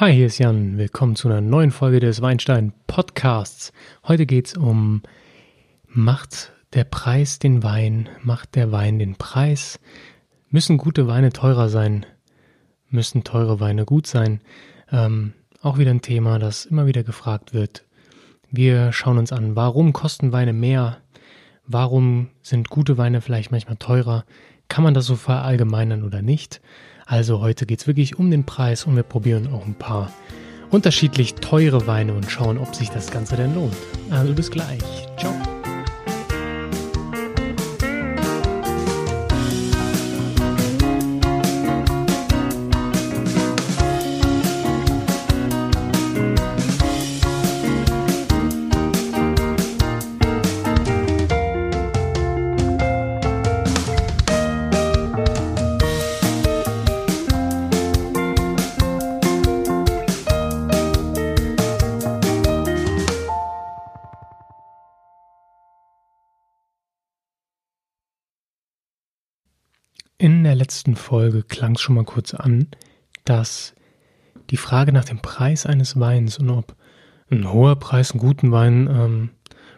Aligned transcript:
Hi, 0.00 0.12
hier 0.12 0.26
ist 0.26 0.38
Jan. 0.38 0.76
Willkommen 0.76 1.14
zu 1.14 1.28
einer 1.28 1.40
neuen 1.40 1.70
Folge 1.70 2.00
des 2.00 2.20
Weinstein 2.20 2.72
Podcasts. 2.88 3.72
Heute 4.02 4.26
geht 4.26 4.48
es 4.48 4.56
um 4.56 5.02
Macht 5.86 6.52
der 6.72 6.82
Preis 6.82 7.38
den 7.38 7.62
Wein, 7.62 8.08
macht 8.20 8.56
der 8.56 8.72
Wein 8.72 8.98
den 8.98 9.14
Preis? 9.14 9.78
Müssen 10.50 10.78
gute 10.78 11.06
Weine 11.06 11.30
teurer 11.30 11.68
sein? 11.68 12.06
Müssen 12.90 13.22
teure 13.22 13.60
Weine 13.60 13.84
gut 13.84 14.08
sein? 14.08 14.40
Ähm, 14.90 15.32
auch 15.62 15.78
wieder 15.78 15.92
ein 15.92 16.02
Thema, 16.02 16.40
das 16.40 16.66
immer 16.66 16.86
wieder 16.86 17.04
gefragt 17.04 17.54
wird. 17.54 17.84
Wir 18.50 18.90
schauen 18.90 19.18
uns 19.18 19.30
an, 19.30 19.54
warum 19.54 19.92
kosten 19.92 20.32
Weine 20.32 20.52
mehr? 20.52 21.02
Warum 21.68 22.30
sind 22.42 22.68
gute 22.68 22.98
Weine 22.98 23.20
vielleicht 23.20 23.52
manchmal 23.52 23.76
teurer? 23.76 24.24
Kann 24.66 24.82
man 24.82 24.94
das 24.94 25.06
so 25.06 25.14
verallgemeinern 25.14 26.02
oder 26.02 26.20
nicht? 26.20 26.60
Also 27.06 27.40
heute 27.40 27.66
geht 27.66 27.80
es 27.80 27.86
wirklich 27.86 28.18
um 28.18 28.30
den 28.30 28.44
Preis 28.44 28.84
und 28.84 28.96
wir 28.96 29.02
probieren 29.02 29.48
auch 29.52 29.66
ein 29.66 29.74
paar 29.74 30.10
unterschiedlich 30.70 31.34
teure 31.34 31.86
Weine 31.86 32.14
und 32.14 32.30
schauen, 32.30 32.58
ob 32.58 32.74
sich 32.74 32.90
das 32.90 33.10
Ganze 33.10 33.36
denn 33.36 33.54
lohnt. 33.54 33.76
Also 34.10 34.32
bis 34.32 34.50
gleich. 34.50 34.80
Ciao. 35.18 35.53
In 70.24 70.42
der 70.42 70.54
letzten 70.54 70.96
Folge 70.96 71.42
klang 71.42 71.74
es 71.74 71.82
schon 71.82 71.96
mal 71.96 72.04
kurz 72.06 72.32
an, 72.32 72.68
dass 73.26 73.74
die 74.48 74.56
Frage 74.56 74.90
nach 74.90 75.04
dem 75.04 75.18
Preis 75.18 75.66
eines 75.66 76.00
Weins 76.00 76.38
und 76.38 76.48
ob 76.48 76.74
ein 77.30 77.52
hoher 77.52 77.76
Preis 77.76 78.12
einen 78.12 78.20
guten 78.20 78.50
Wein 78.50 78.88
ähm, 78.90 79.30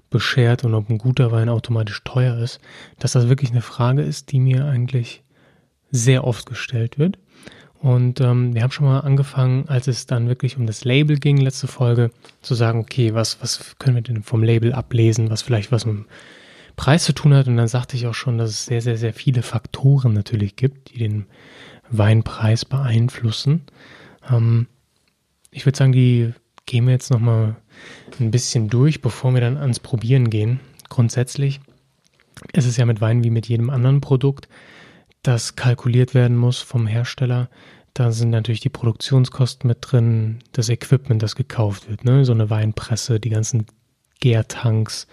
beschert 0.09 0.63
und 0.63 0.73
ob 0.75 0.89
ein 0.89 0.99
guter 0.99 1.33
Wein 1.33 1.49
automatisch 1.49 2.01
teuer 2.05 2.39
ist, 2.39 2.61
dass 3.01 3.11
das 3.11 3.29
wirklich 3.29 3.51
eine 3.51 3.61
Frage 3.61 4.03
ist, 4.03 4.31
die 4.31 4.39
mir 4.39 4.67
eigentlich 4.67 5.25
sehr 5.91 6.23
oft 6.23 6.47
gestellt 6.47 6.97
wird. 6.97 7.19
Und 7.81 8.21
ähm, 8.21 8.55
wir 8.55 8.63
haben 8.63 8.71
schon 8.71 8.87
mal 8.87 9.01
angefangen, 9.01 9.69
als 9.69 9.89
es 9.89 10.07
dann 10.07 10.29
wirklich 10.29 10.57
um 10.57 10.69
das 10.69 10.85
Label 10.85 11.19
ging, 11.19 11.39
letzte 11.39 11.67
Folge, 11.67 12.13
zu 12.41 12.55
sagen, 12.55 12.79
okay, 12.79 13.15
was, 13.15 13.43
was 13.43 13.75
können 13.81 13.97
wir 13.97 14.03
denn 14.03 14.23
vom 14.23 14.45
Label 14.45 14.75
ablesen, 14.75 15.29
was 15.29 15.43
vielleicht 15.43 15.73
was 15.73 15.87
mit 15.87 16.05
Preis 16.77 17.05
zu 17.05 17.13
tun 17.13 17.35
hat. 17.35 17.49
Und 17.49 17.57
dann 17.57 17.69
sagte 17.69 17.97
ich 17.97 18.07
auch 18.07 18.15
schon, 18.15 18.39
dass 18.39 18.51
es 18.51 18.67
sehr, 18.67 18.81
sehr, 18.81 18.97
sehr 18.97 19.15
viele 19.15 19.43
Faktoren 19.43 20.13
natürlich 20.13 20.57
gibt, 20.57 20.91
die 20.93 20.99
den 20.99 21.27
Weinpreis 21.91 22.65
beeinflussen. 22.65 23.63
Ähm, 24.31 24.69
ich 25.51 25.67
würde 25.67 25.79
sagen, 25.79 25.93
die 25.93 26.33
gehen 26.67 26.87
wir 26.87 26.93
jetzt 26.93 27.11
nochmal 27.11 27.57
ein 28.21 28.31
bisschen 28.31 28.69
durch, 28.69 29.01
bevor 29.01 29.33
wir 29.35 29.41
dann 29.41 29.57
ans 29.57 29.81
Probieren 29.81 30.31
gehen. 30.31 30.61
Grundsätzlich 30.89 31.61
ist 32.53 32.67
es 32.67 32.77
ja 32.77 32.85
mit 32.85 33.01
Wein 33.01 33.25
wie 33.25 33.31
mit 33.31 33.49
jedem 33.49 33.71
anderen 33.71 34.01
Produkt, 34.01 34.49
das 35.23 35.57
kalkuliert 35.57 36.15
werden 36.15 36.37
muss 36.37 36.59
vom 36.59 36.87
Hersteller. 36.87 37.49
Da 37.95 38.13
sind 38.13 38.31
natürlich 38.31 38.61
die 38.61 38.69
Produktionskosten 38.69 39.67
mit 39.67 39.79
drin, 39.81 40.41
das 40.53 40.69
Equipment, 40.69 41.23
das 41.23 41.35
gekauft 41.35 41.89
wird, 41.89 42.05
ne? 42.05 42.25
so 42.25 42.33
eine 42.33 42.51
Weinpresse, 42.51 43.19
die 43.19 43.31
ganzen 43.31 43.67
Gärtanks, 44.21 45.07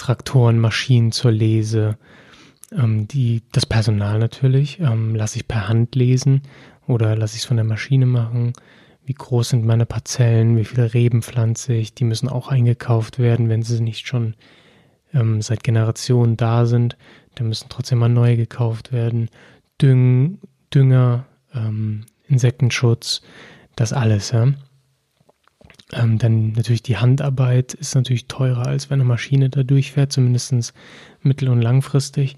Traktoren, 0.00 0.58
Maschinen 0.58 1.12
zur 1.12 1.30
Lese, 1.30 1.98
ähm, 2.72 3.06
die, 3.06 3.42
das 3.52 3.66
Personal 3.66 4.18
natürlich, 4.18 4.80
ähm, 4.80 5.14
lasse 5.14 5.36
ich 5.36 5.46
per 5.46 5.68
Hand 5.68 5.94
lesen 5.94 6.42
oder 6.86 7.16
lasse 7.16 7.36
ich 7.36 7.42
es 7.42 7.46
von 7.46 7.58
der 7.58 7.66
Maschine 7.66 8.06
machen. 8.06 8.54
Wie 9.04 9.12
groß 9.12 9.50
sind 9.50 9.66
meine 9.66 9.84
Parzellen? 9.86 10.56
Wie 10.56 10.64
viele 10.64 10.94
Reben 10.94 11.22
pflanze 11.22 11.74
ich? 11.74 11.94
Die 11.94 12.04
müssen 12.04 12.28
auch 12.28 12.48
eingekauft 12.48 13.18
werden, 13.18 13.48
wenn 13.50 13.62
sie 13.62 13.82
nicht 13.82 14.06
schon 14.06 14.34
ähm, 15.12 15.42
seit 15.42 15.64
Generationen 15.64 16.38
da 16.38 16.64
sind. 16.64 16.96
Dann 17.34 17.48
müssen 17.48 17.68
trotzdem 17.68 17.98
mal 17.98 18.08
neu 18.08 18.36
gekauft 18.36 18.92
werden. 18.92 19.28
Düng, 19.82 20.38
Dünger, 20.72 21.26
ähm, 21.54 22.06
Insektenschutz, 22.26 23.20
das 23.76 23.92
alles. 23.92 24.30
Ja? 24.30 24.48
Ähm, 25.92 26.18
dann 26.18 26.52
natürlich 26.52 26.82
die 26.82 26.96
Handarbeit 26.96 27.74
ist 27.74 27.94
natürlich 27.94 28.26
teurer, 28.26 28.66
als 28.66 28.90
wenn 28.90 29.00
eine 29.00 29.08
Maschine 29.08 29.50
da 29.50 29.62
durchfährt, 29.62 30.12
zumindest 30.12 30.72
mittel- 31.22 31.48
und 31.48 31.62
langfristig. 31.62 32.36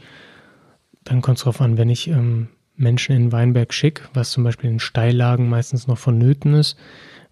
Dann 1.05 1.21
kommt 1.21 1.39
es 1.39 1.45
darauf 1.45 1.61
an, 1.61 1.77
wenn 1.77 1.91
ich 1.91 2.09
ähm, 2.09 2.49
Menschen 2.77 3.15
in 3.15 3.33
Weinberg 3.33 3.75
schicke, 3.75 4.05
was 4.15 4.31
zum 4.31 4.45
Beispiel 4.45 4.71
in 4.71 4.81
Steillagen 4.81 5.49
meistens 5.49 5.87
noch 5.87 5.99
vonnöten 5.99 6.55
ist, 6.55 6.77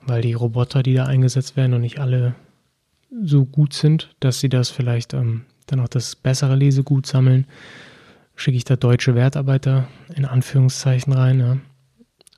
weil 0.03 0.23
die 0.23 0.35
Roboter, 0.35 0.83
die 0.83 0.95
da 0.95 1.07
eingesetzt 1.07 1.57
werden, 1.57 1.73
noch 1.73 1.79
nicht 1.79 1.99
alle 1.99 2.35
so 3.23 3.45
gut 3.45 3.73
sind, 3.73 4.15
dass 4.21 4.41
sie 4.41 4.49
das 4.49 4.71
vielleicht 4.71 5.15
ähm, 5.15 5.43
dann 5.67 5.81
auch 5.81 5.89
das 5.89 6.17
bessere 6.17 6.57
Lesegut 6.57 7.07
sammeln, 7.07 7.47
schicke 8.37 8.57
ich 8.57 8.65
da 8.65 8.77
deutsche 8.77 9.15
Wertarbeiter 9.15 9.89
in 10.15 10.25
Anführungszeichen 10.25 11.13
rein. 11.13 11.41
Ja? 11.41 11.57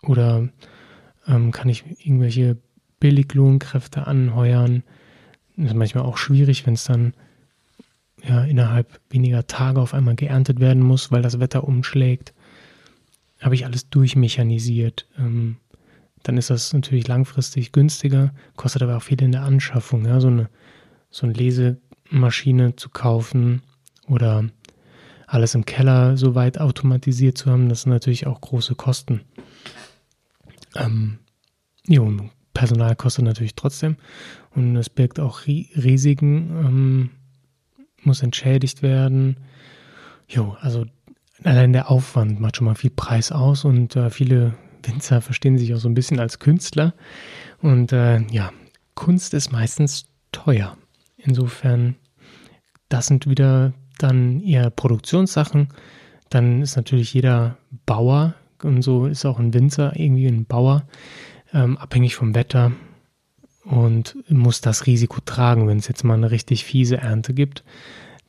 Oder 0.03 0.49
ähm, 1.27 1.51
kann 1.51 1.69
ich 1.69 1.85
irgendwelche 2.05 2.57
Billiglohnkräfte 3.03 4.07
anheuern. 4.07 4.85
Das 5.57 5.73
ist 5.73 5.77
manchmal 5.77 6.05
auch 6.05 6.17
schwierig, 6.17 6.65
wenn 6.67 6.75
es 6.75 6.85
dann 6.85 7.15
ja, 8.23 8.45
innerhalb 8.45 9.01
weniger 9.11 9.49
Tage 9.49 9.81
auf 9.81 9.93
einmal 9.93 10.15
geerntet 10.15 10.61
werden 10.61 10.85
muss, 10.85 11.11
weil 11.11 11.21
das 11.21 11.41
Wetter 11.41 11.65
umschlägt. 11.65 12.33
Habe 13.41 13.57
ich 13.57 13.65
alles 13.65 13.91
durchmechanisiert. 13.91 15.09
Ähm, 15.19 15.57
dann 16.23 16.39
ist 16.39 16.51
das 16.51 16.73
natürlich 16.73 17.09
langfristig 17.09 17.73
günstiger, 17.73 18.33
kostet 18.55 18.83
aber 18.83 18.97
auch 18.97 19.03
viel 19.03 19.21
in 19.21 19.33
der 19.33 19.43
Anschaffung. 19.43 20.07
Ja? 20.07 20.21
So, 20.21 20.29
eine, 20.29 20.49
so 21.11 21.27
eine 21.27 21.33
Lesemaschine 21.33 22.77
zu 22.77 22.89
kaufen 22.89 23.63
oder 24.07 24.45
alles 25.27 25.57
im 25.57 25.65
Keller 25.65 26.17
so 26.17 26.37
weit 26.37 26.61
automatisiert 26.61 27.37
zu 27.37 27.51
haben, 27.51 27.69
das 27.69 27.83
sind 27.83 27.91
natürlich 27.91 28.29
auch 28.29 28.41
große 28.41 28.77
Kosten. 28.77 29.23
Ähm, 30.77 31.19
jo, 31.89 32.13
Personal 32.55 32.97
kostet 32.97 33.25
natürlich 33.25 33.55
trotzdem 33.55 33.97
und 34.55 34.77
es 34.77 34.91
birgt 34.91 35.21
auch 35.21 35.47
Risiken, 35.47 36.51
ähm, 36.51 37.11
muss 38.03 38.23
entschädigt 38.23 38.83
werden. 38.83 39.37
Jo, 40.29 40.57
also 40.61 40.85
allein 41.45 41.73
der 41.73 41.91
Aufwand 41.91 42.41
macht 42.41 42.57
schon 42.57 42.67
mal 42.67 42.75
viel 42.75 42.91
Preis 42.91 43.33
aus 43.33 43.65
und 43.65 43.97
äh, 43.97 44.11
viele 44.11 44.55
Winzer 44.83 45.21
verstehen 45.21 45.59
sich 45.59 45.75
auch 45.75 45.79
so 45.79 45.89
ein 45.89 45.95
bisschen 45.95 46.19
als 46.19 46.39
Künstler 46.39 46.95
und 47.61 47.93
äh, 47.93 48.21
ja, 48.31 48.51
Kunst 48.95 49.35
ist 49.35 49.53
meistens 49.53 50.07
teuer. 50.33 50.77
Insofern, 51.17 51.97
das 52.89 53.07
sind 53.07 53.29
wieder 53.29 53.73
dann 53.99 54.41
eher 54.41 54.71
Produktionssachen. 54.71 55.69
Dann 56.31 56.63
ist 56.63 56.77
natürlich 56.77 57.15
jeder 57.15 57.57
Bauer 57.87 58.35
und 58.63 58.83
so 58.83 59.07
ist 59.07 59.25
auch 59.25 59.39
ein 59.39 59.55
Winzer 59.55 59.97
irgendwie 59.97 60.27
ein 60.27 60.45
Bauer 60.45 60.87
ähm, 61.53 61.77
abhängig 61.79 62.15
vom 62.15 62.35
Wetter 62.35 62.73
und 63.65 64.17
muss 64.29 64.61
das 64.61 64.87
Risiko 64.87 65.21
tragen. 65.25 65.69
Wenn 65.69 65.79
es 65.79 65.89
jetzt 65.89 66.05
mal 66.05 66.15
eine 66.15 66.31
richtig 66.31 66.65
fiese 66.65 66.99
Ernte 66.99 67.35
gibt, 67.35 67.65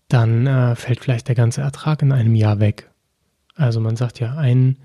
dann 0.08 0.48
äh, 0.48 0.76
fällt 0.76 1.00
vielleicht 1.00 1.28
der 1.28 1.36
ganze 1.36 1.62
Ertrag 1.62 2.02
in 2.02 2.12
einem 2.12 2.36
Jahr 2.36 2.60
weg. 2.60 2.90
Also 3.56 3.80
man 3.80 3.96
sagt 3.96 4.20
ja, 4.20 4.36
ein, 4.36 4.78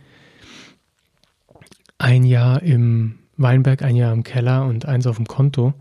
ein 1.99 2.25
Jahr 2.25 2.63
im 2.63 3.19
Weinberg, 3.37 3.83
ein 3.83 3.97
Jahr 3.97 4.13
im 4.13 4.25
Keller 4.25 4.65
und 4.65 4.87
eins 4.87 5.07
auf 5.07 5.17
dem 5.17 5.27
Konto, 5.27 5.75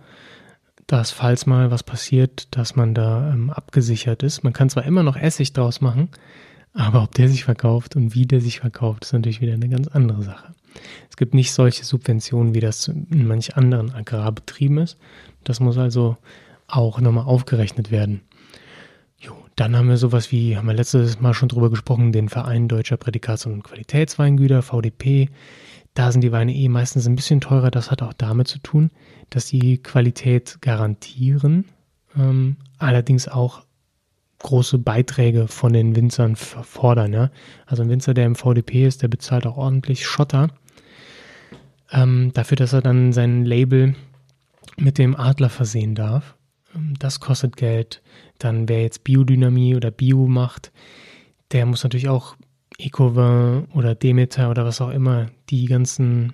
dass 0.86 1.12
falls 1.12 1.46
mal 1.46 1.72
was 1.72 1.84
passiert, 1.84 2.56
dass 2.56 2.76
man 2.76 2.94
da 2.94 3.32
ähm, 3.32 3.50
abgesichert 3.50 4.24
ist. 4.24 4.44
Man 4.44 4.54
kann 4.54 4.70
zwar 4.70 4.86
immer 4.86 5.04
noch 5.04 5.18
Essig 5.18 5.54
draus 5.54 5.82
machen, 5.82 6.10
aber 6.78 7.04
ob 7.04 7.16
der 7.16 7.28
sich 7.28 7.44
verkauft 7.44 7.96
und 7.96 8.14
wie 8.14 8.28
der 8.28 8.40
sich 8.40 8.60
verkauft, 8.60 9.04
ist 9.04 9.14
natürlich 9.14 9.42
wieder 9.42 9.54
eine 9.54 9.68
ganz 9.68 9.88
andere 9.88 10.22
Sache. 10.22 10.54
Es 11.10 11.18
gibt 11.18 11.34
nicht 11.34 11.52
solche 11.52 11.84
Subventionen, 11.84 12.54
wie 12.54 12.60
das 12.60 12.88
in 12.88 13.28
manch 13.28 13.58
anderen 13.58 13.92
Agrarbetrieben 13.92 14.78
ist. 14.78 14.98
Das 15.44 15.60
muss 15.60 15.78
also 15.78 16.18
auch 16.68 17.00
nochmal 17.02 17.26
aufgerechnet 17.26 17.90
werden. 17.90 18.22
Jo, 19.18 19.34
dann 19.56 19.76
haben 19.76 19.90
wir 19.90 19.98
sowas 19.98 20.32
wie, 20.32 20.56
haben 20.56 20.68
wir 20.68 20.76
letztes 20.76 21.20
Mal 21.20 21.34
schon 21.34 21.50
drüber 21.50 21.72
gesprochen, 21.72 22.12
den 22.12 22.30
Verein 22.30 22.68
Deutscher 22.68 22.98
Prädikats- 22.98 23.48
und 23.48 23.64
Qualitätsweingüter, 23.64 24.62
VDP. 24.62 25.30
Da 25.96 26.12
sind 26.12 26.22
die 26.22 26.32
Weine 26.32 26.54
eh 26.54 26.70
meistens 26.70 27.08
ein 27.08 27.16
bisschen 27.16 27.42
teurer. 27.42 27.72
Das 27.72 27.90
hat 27.90 28.04
auch 28.04 28.14
damit 28.14 28.48
zu 28.48 28.60
tun, 28.60 28.92
dass 29.32 29.48
die 29.48 29.80
Qualität 29.80 30.60
garantieren, 30.62 31.66
ähm, 32.16 32.58
allerdings 32.78 33.28
auch 33.28 33.64
große 34.40 34.78
Beiträge 34.78 35.48
von 35.48 35.74
den 35.74 35.96
Winzern 35.96 36.36
fordern. 36.36 37.14
Ja? 37.14 37.32
Also 37.66 37.84
ein 37.84 37.90
Winzer, 37.90 38.14
der 38.14 38.26
im 38.26 38.36
VDP 38.36 38.86
ist, 38.86 39.02
der 39.02 39.08
bezahlt 39.08 39.46
auch 39.46 39.58
ordentlich 39.58 40.06
Schotter 40.06 40.50
ähm, 41.92 42.32
dafür, 42.34 42.58
dass 42.58 42.74
er 42.74 42.82
dann 42.82 43.14
sein 43.14 43.46
Label 43.46 43.96
mit 44.78 44.98
dem 44.98 45.16
Adler 45.16 45.50
versehen 45.50 45.96
darf. 45.96 46.36
Ähm, 46.76 46.94
das 47.00 47.20
kostet 47.20 47.58
Geld. 47.58 48.02
Dann 48.40 48.70
wer 48.70 48.82
jetzt 48.82 49.04
Biodynamie 49.04 49.76
oder 49.76 49.92
Bio 49.92 50.28
macht, 50.28 50.72
der 51.52 51.66
muss 51.66 51.84
natürlich 51.84 52.10
auch 52.10 52.36
Ecovin 52.78 53.68
oder 53.74 53.96
Demeter 53.96 54.50
oder 54.50 54.66
was 54.66 54.82
auch 54.82 54.90
immer 54.90 55.28
die 55.50 55.66
ganzen 55.66 56.34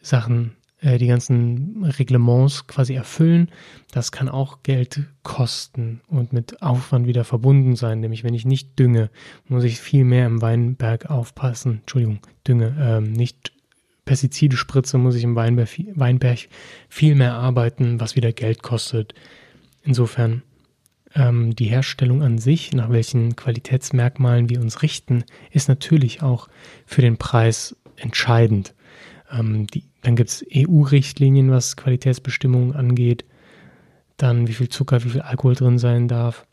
Sachen, 0.00 0.54
die 0.80 1.06
ganzen 1.06 1.84
Reglements 1.84 2.66
quasi 2.66 2.94
erfüllen. 2.94 3.50
Das 3.90 4.12
kann 4.12 4.28
auch 4.28 4.62
Geld 4.62 5.04
kosten 5.22 6.00
und 6.06 6.32
mit 6.32 6.62
Aufwand 6.62 7.06
wieder 7.06 7.24
verbunden 7.24 7.74
sein. 7.74 8.00
Nämlich 8.00 8.22
wenn 8.22 8.34
ich 8.34 8.44
nicht 8.44 8.78
dünge, 8.78 9.10
muss 9.48 9.64
ich 9.64 9.80
viel 9.80 10.04
mehr 10.04 10.26
im 10.26 10.40
Weinberg 10.40 11.10
aufpassen. 11.10 11.78
Entschuldigung, 11.80 12.20
dünge, 12.46 12.76
ähm, 12.80 13.12
nicht 13.12 13.52
Pestizide 14.04 14.56
spritze, 14.56 14.98
muss 14.98 15.16
ich 15.16 15.24
im 15.24 15.36
Weinberg, 15.36 15.68
Weinberg 15.94 16.48
viel 16.88 17.14
mehr 17.14 17.34
arbeiten, 17.34 18.00
was 18.00 18.16
wieder 18.16 18.32
Geld 18.32 18.62
kostet. 18.62 19.14
Insofern 19.82 20.42
ähm, 21.14 21.54
die 21.56 21.66
Herstellung 21.66 22.22
an 22.22 22.38
sich, 22.38 22.72
nach 22.72 22.90
welchen 22.90 23.36
Qualitätsmerkmalen 23.36 24.48
wir 24.48 24.60
uns 24.60 24.82
richten, 24.82 25.24
ist 25.50 25.68
natürlich 25.68 26.22
auch 26.22 26.48
für 26.86 27.02
den 27.02 27.16
Preis 27.16 27.76
entscheidend. 27.96 28.74
Ähm, 29.30 29.66
die, 29.66 29.84
dann 30.02 30.16
gibt 30.16 30.30
es 30.30 30.46
EU-Richtlinien, 30.54 31.50
was 31.50 31.76
Qualitätsbestimmungen 31.76 32.74
angeht. 32.74 33.24
Dann 34.16 34.48
wie 34.48 34.54
viel 34.54 34.68
Zucker, 34.68 35.04
wie 35.04 35.10
viel 35.10 35.20
Alkohol 35.20 35.54
drin 35.54 35.78
sein 35.78 36.08
darf. 36.08 36.46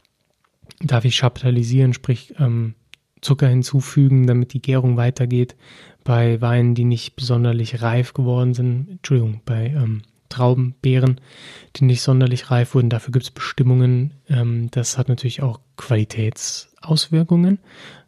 Darf 0.82 1.06
ich 1.06 1.16
chapitalisieren, 1.16 1.94
sprich 1.94 2.36
ähm, 2.40 2.76
Zucker 3.22 3.48
hinzufügen, 3.48 4.28
damit 4.28 4.54
die 4.54 4.62
Gärung 4.62 4.98
weitergeht. 4.98 5.56
Bei 6.04 6.40
Weinen, 6.42 6.76
die 6.76 6.86
nicht 6.86 7.16
besonders 7.16 7.82
reif 7.82 8.14
geworden 8.14 8.54
sind, 8.54 8.90
Entschuldigung, 8.90 9.42
bei 9.46 9.68
ähm, 9.68 10.04
Trauben, 10.30 10.76
Beeren, 10.82 11.22
die 11.76 11.86
nicht 11.86 12.02
sonderlich 12.02 12.52
reif 12.52 12.76
wurden. 12.76 12.90
Dafür 12.90 13.12
gibt 13.12 13.26
es 13.26 13.32
Bestimmungen. 13.32 14.12
Ähm, 14.28 14.70
das 14.72 14.98
hat 14.98 15.08
natürlich 15.10 15.42
auch 15.42 15.60
Qualitätsauswirkungen, 15.78 17.60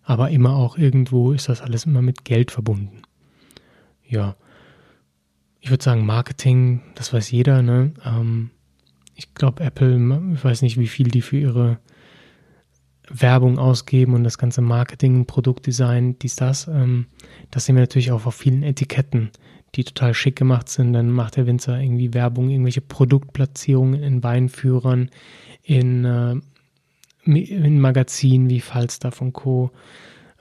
aber 0.03 0.29
immer 0.29 0.55
auch 0.55 0.77
irgendwo 0.77 1.31
ist 1.31 1.49
das 1.49 1.61
alles 1.61 1.85
immer 1.85 2.01
mit 2.01 2.25
Geld 2.25 2.51
verbunden. 2.51 3.01
Ja, 4.07 4.35
ich 5.59 5.69
würde 5.69 5.83
sagen, 5.83 6.05
Marketing, 6.05 6.81
das 6.95 7.13
weiß 7.13 7.31
jeder. 7.31 7.61
Ne? 7.61 7.93
Ähm, 8.05 8.51
ich 9.15 9.33
glaube, 9.33 9.63
Apple, 9.63 9.95
ich 10.33 10.43
weiß 10.43 10.61
nicht, 10.61 10.79
wie 10.79 10.87
viel 10.87 11.07
die 11.07 11.21
für 11.21 11.37
ihre 11.37 11.79
Werbung 13.09 13.57
ausgeben 13.57 14.13
und 14.13 14.23
das 14.23 14.37
ganze 14.37 14.61
Marketing, 14.61 15.25
Produktdesign, 15.25 16.19
dies, 16.19 16.35
das. 16.35 16.67
Ähm, 16.67 17.07
das 17.51 17.65
sehen 17.65 17.75
wir 17.75 17.81
natürlich 17.81 18.11
auch 18.11 18.25
auf 18.25 18.35
vielen 18.35 18.63
Etiketten, 18.63 19.31
die 19.75 19.83
total 19.83 20.13
schick 20.13 20.35
gemacht 20.35 20.69
sind. 20.69 20.93
Dann 20.93 21.09
macht 21.09 21.37
der 21.37 21.47
Winzer 21.47 21.79
irgendwie 21.79 22.13
Werbung, 22.13 22.49
irgendwelche 22.49 22.81
Produktplatzierungen 22.81 24.01
in 24.01 24.23
Weinführern, 24.23 25.09
in, 25.63 26.05
äh, 26.05 26.35
in 27.25 27.79
Magazinen 27.79 28.49
wie 28.49 28.61
Falstaff 28.61 29.21
und 29.21 29.33
Co. 29.33 29.71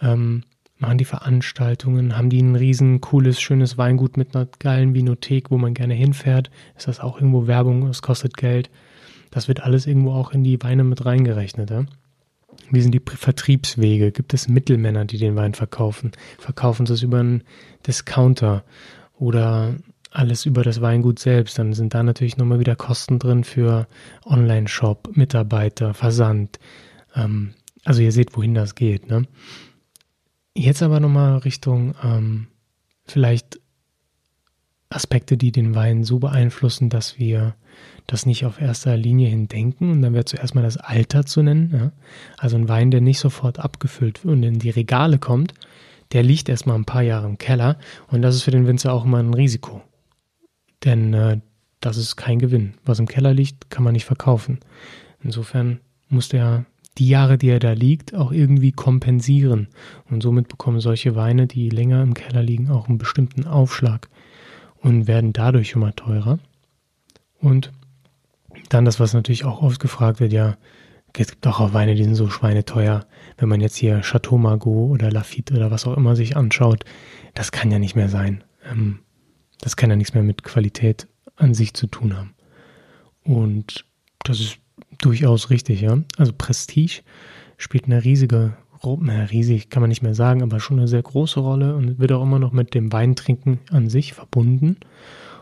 Ähm, 0.00 0.44
machen 0.78 0.98
die 0.98 1.04
Veranstaltungen, 1.04 2.16
haben 2.16 2.30
die 2.30 2.42
ein 2.42 2.56
riesen 2.56 3.00
cooles, 3.00 3.40
schönes 3.40 3.78
Weingut 3.78 4.16
mit 4.16 4.34
einer 4.34 4.46
geilen 4.58 4.94
Vinothek, 4.94 5.50
wo 5.50 5.58
man 5.58 5.74
gerne 5.74 5.94
hinfährt. 5.94 6.50
Ist 6.76 6.88
das 6.88 7.00
auch 7.00 7.16
irgendwo 7.16 7.46
Werbung? 7.46 7.86
Es 7.88 8.02
kostet 8.02 8.36
Geld. 8.36 8.70
Das 9.30 9.48
wird 9.48 9.60
alles 9.60 9.86
irgendwo 9.86 10.12
auch 10.12 10.32
in 10.32 10.44
die 10.44 10.62
Weine 10.62 10.84
mit 10.84 11.04
reingerechnet. 11.04 11.70
Ja? 11.70 11.86
Wie 12.70 12.80
sind 12.80 12.92
die 12.92 13.02
Vertriebswege? 13.04 14.12
Gibt 14.12 14.34
es 14.34 14.48
Mittelmänner, 14.48 15.04
die 15.04 15.18
den 15.18 15.36
Wein 15.36 15.54
verkaufen? 15.54 16.12
Verkaufen 16.38 16.86
sie 16.86 16.94
es 16.94 17.02
über 17.02 17.20
einen 17.20 17.42
Discounter 17.86 18.64
oder 19.18 19.76
alles 20.10 20.46
über 20.46 20.62
das 20.62 20.80
Weingut 20.80 21.18
selbst? 21.18 21.58
Dann 21.58 21.72
sind 21.72 21.94
da 21.94 22.02
natürlich 22.02 22.36
nochmal 22.36 22.60
wieder 22.60 22.76
Kosten 22.76 23.18
drin 23.18 23.44
für 23.44 23.86
Online-Shop, 24.24 25.16
Mitarbeiter, 25.16 25.94
Versand. 25.94 26.58
Ähm, 27.14 27.54
also 27.84 28.02
ihr 28.02 28.12
seht, 28.12 28.36
wohin 28.36 28.54
das 28.54 28.74
geht. 28.74 29.08
Ne? 29.08 29.26
Jetzt 30.58 30.82
aber 30.82 31.00
nochmal 31.00 31.36
Richtung 31.38 31.94
ähm, 32.02 32.46
vielleicht 33.04 33.60
Aspekte, 34.88 35.36
die 35.36 35.52
den 35.52 35.74
Wein 35.74 36.02
so 36.02 36.18
beeinflussen, 36.18 36.88
dass 36.88 37.18
wir 37.18 37.54
das 38.06 38.24
nicht 38.24 38.46
auf 38.46 38.58
erster 38.58 38.96
Linie 38.96 39.28
hin 39.28 39.48
denken. 39.48 39.90
Und 39.90 40.00
dann 40.00 40.14
wäre 40.14 40.24
zuerst 40.24 40.54
mal 40.54 40.62
das 40.62 40.78
Alter 40.78 41.26
zu 41.26 41.42
nennen. 41.42 41.72
Ja? 41.74 41.92
Also 42.38 42.56
ein 42.56 42.70
Wein, 42.70 42.90
der 42.90 43.02
nicht 43.02 43.18
sofort 43.18 43.58
abgefüllt 43.58 44.24
und 44.24 44.42
in 44.42 44.58
die 44.58 44.70
Regale 44.70 45.18
kommt, 45.18 45.52
der 46.12 46.22
liegt 46.22 46.48
erstmal 46.48 46.76
ein 46.76 46.86
paar 46.86 47.02
Jahre 47.02 47.26
im 47.26 47.36
Keller. 47.36 47.78
Und 48.08 48.22
das 48.22 48.34
ist 48.34 48.42
für 48.42 48.50
den 48.50 48.66
Winzer 48.66 48.94
auch 48.94 49.04
immer 49.04 49.18
ein 49.18 49.34
Risiko. 49.34 49.82
Denn 50.84 51.12
äh, 51.12 51.40
das 51.80 51.98
ist 51.98 52.16
kein 52.16 52.38
Gewinn. 52.38 52.74
Was 52.86 52.98
im 52.98 53.08
Keller 53.08 53.34
liegt, 53.34 53.68
kann 53.68 53.84
man 53.84 53.92
nicht 53.92 54.06
verkaufen. 54.06 54.60
Insofern 55.22 55.80
muss 56.08 56.30
der 56.30 56.64
die 56.98 57.08
Jahre, 57.08 57.38
die 57.38 57.48
er 57.48 57.58
da 57.58 57.72
liegt, 57.72 58.14
auch 58.14 58.32
irgendwie 58.32 58.72
kompensieren. 58.72 59.68
Und 60.10 60.22
somit 60.22 60.48
bekommen 60.48 60.80
solche 60.80 61.14
Weine, 61.14 61.46
die 61.46 61.68
länger 61.68 62.02
im 62.02 62.14
Keller 62.14 62.42
liegen, 62.42 62.70
auch 62.70 62.88
einen 62.88 62.98
bestimmten 62.98 63.46
Aufschlag 63.46 64.08
und 64.76 65.06
werden 65.06 65.32
dadurch 65.32 65.72
immer 65.72 65.94
teurer. 65.94 66.38
Und 67.40 67.72
dann 68.68 68.84
das, 68.84 68.98
was 68.98 69.14
natürlich 69.14 69.44
auch 69.44 69.62
oft 69.62 69.80
gefragt 69.80 70.20
wird, 70.20 70.32
ja, 70.32 70.56
es 71.18 71.28
gibt 71.28 71.46
auch 71.46 71.72
Weine, 71.72 71.94
die 71.94 72.04
sind 72.04 72.14
so 72.14 72.28
schweineteuer. 72.28 73.06
Wenn 73.38 73.48
man 73.48 73.60
jetzt 73.60 73.76
hier 73.76 74.00
Chateau 74.02 74.36
Margaux 74.36 74.90
oder 74.90 75.10
Lafitte 75.10 75.54
oder 75.54 75.70
was 75.70 75.86
auch 75.86 75.96
immer 75.96 76.14
sich 76.14 76.36
anschaut, 76.36 76.84
das 77.34 77.52
kann 77.52 77.70
ja 77.70 77.78
nicht 77.78 77.96
mehr 77.96 78.08
sein. 78.08 78.44
Ähm, 78.70 79.00
das 79.60 79.76
kann 79.76 79.88
ja 79.90 79.96
nichts 79.96 80.12
mehr 80.12 80.22
mit 80.22 80.42
Qualität 80.42 81.08
an 81.36 81.54
sich 81.54 81.72
zu 81.74 81.86
tun 81.86 82.16
haben. 82.16 82.34
Und 83.24 83.86
das 84.24 84.40
ist 84.40 84.58
durchaus 84.98 85.50
richtig, 85.50 85.80
ja. 85.80 85.98
Also 86.16 86.32
Prestige 86.36 87.02
spielt 87.56 87.84
eine 87.86 88.04
riesige, 88.04 88.56
na, 88.82 89.24
riesig 89.24 89.70
kann 89.70 89.80
man 89.80 89.88
nicht 89.88 90.02
mehr 90.02 90.14
sagen, 90.14 90.42
aber 90.42 90.60
schon 90.60 90.78
eine 90.78 90.88
sehr 90.88 91.02
große 91.02 91.40
Rolle 91.40 91.74
und 91.76 91.98
wird 91.98 92.12
auch 92.12 92.22
immer 92.22 92.38
noch 92.38 92.52
mit 92.52 92.74
dem 92.74 92.92
Weintrinken 92.92 93.60
an 93.70 93.88
sich 93.88 94.12
verbunden. 94.12 94.76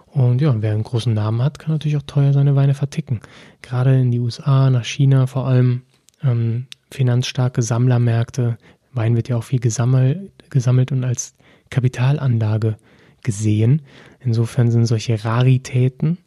Und 0.07 0.41
ja, 0.41 0.55
wer 0.63 0.73
einen 0.73 0.85
großen 0.85 1.13
Namen 1.13 1.43
hat, 1.43 1.59
kann 1.59 1.73
natürlich 1.73 1.97
auch 1.97 2.03
teuer 2.07 2.33
seine 2.33 2.55
Weine 2.55 2.75
verticken. 2.75 3.21
Gerade 3.63 3.99
in 3.99 4.13
die 4.13 4.21
USA, 4.21 4.71
nach 4.71 4.85
China 4.85 5.27
vor 5.27 5.49
allem, 5.49 5.83
ähm, 6.23 6.67
finanzstarke 6.91 7.63
Sammlermärkte. 7.63 8.57
Wein 8.93 9.17
wird 9.17 9.29
ja 9.29 9.37
auch 9.37 9.43
viel 9.43 9.59
gesammelt, 9.59 10.31
gesammelt 10.51 10.93
und 10.93 11.03
als 11.03 11.35
Kapitalanlage 11.71 12.77
gesehen. 13.25 13.83
Insofern 14.21 14.71
sind 14.71 14.87
solche 14.87 15.25
Raritäten 15.25 16.19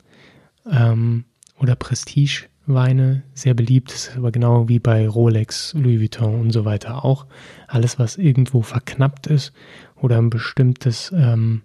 ähm, 0.69 1.23
oder 1.57 1.75
Prestigeweine 2.67 3.23
sehr 3.33 3.53
beliebt. 3.53 3.93
Ist 3.93 4.15
aber 4.17 4.31
genau 4.31 4.67
wie 4.67 4.79
bei 4.79 5.07
Rolex, 5.07 5.73
Louis 5.73 5.99
Vuitton 5.99 6.39
und 6.39 6.51
so 6.51 6.65
weiter 6.65 7.03
auch. 7.03 7.25
Alles, 7.67 7.97
was 7.97 8.17
irgendwo 8.17 8.61
verknappt 8.61 9.27
ist 9.27 9.53
oder 9.95 10.17
ein 10.17 10.29
bestimmtes 10.29 11.11
ähm, 11.15 11.63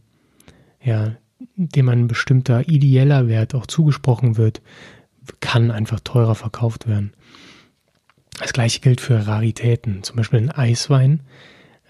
ja, 0.80 1.16
dem 1.56 1.88
ein 1.88 2.06
bestimmter 2.06 2.68
ideeller 2.68 3.26
Wert 3.28 3.54
auch 3.54 3.66
zugesprochen 3.66 4.36
wird, 4.36 4.62
kann 5.40 5.70
einfach 5.70 6.00
teurer 6.00 6.34
verkauft 6.34 6.86
werden. 6.86 7.12
Das 8.38 8.52
gleiche 8.52 8.80
gilt 8.80 9.00
für 9.00 9.26
Raritäten, 9.26 10.02
zum 10.02 10.16
Beispiel 10.16 10.38
ein 10.38 10.50
Eiswein. 10.50 11.22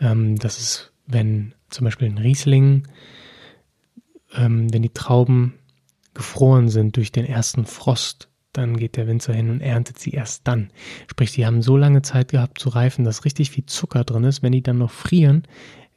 Ähm, 0.01 0.39
das 0.39 0.59
ist, 0.59 0.93
wenn 1.07 1.55
zum 1.71 1.85
Beispiel 1.85 2.09
ein 2.09 2.19
Riesling, 2.19 2.89
ähm, 4.35 4.73
wenn 4.73 4.83
die 4.83 4.93
Trauben 4.93 5.55
gefroren 6.15 6.69
sind 6.69 6.97
durch 6.97 7.13
den 7.13 7.25
ersten 7.25 7.65
Frost, 7.65 8.29
dann 8.53 8.77
geht 8.77 8.97
der 8.97 9.07
Winzer 9.07 9.33
hin 9.33 9.51
und 9.51 9.61
erntet 9.61 9.99
sie 9.99 10.11
erst 10.11 10.47
dann. 10.47 10.71
Sprich, 11.11 11.33
die 11.33 11.47
haben 11.47 11.63
so 11.63 11.77
lange 11.77 12.03
Zeit 12.03 12.33
gehabt 12.33 12.59
zu 12.59 12.69
reifen, 12.69 13.05
dass 13.05 13.25
richtig 13.25 13.51
viel 13.51 13.67
Zucker 13.67 14.05
drin 14.05 14.25
ist. 14.25 14.43
Wenn 14.43 14.53
die 14.53 14.63
dann 14.63 14.79
noch 14.79 14.91
frieren, 14.91 15.45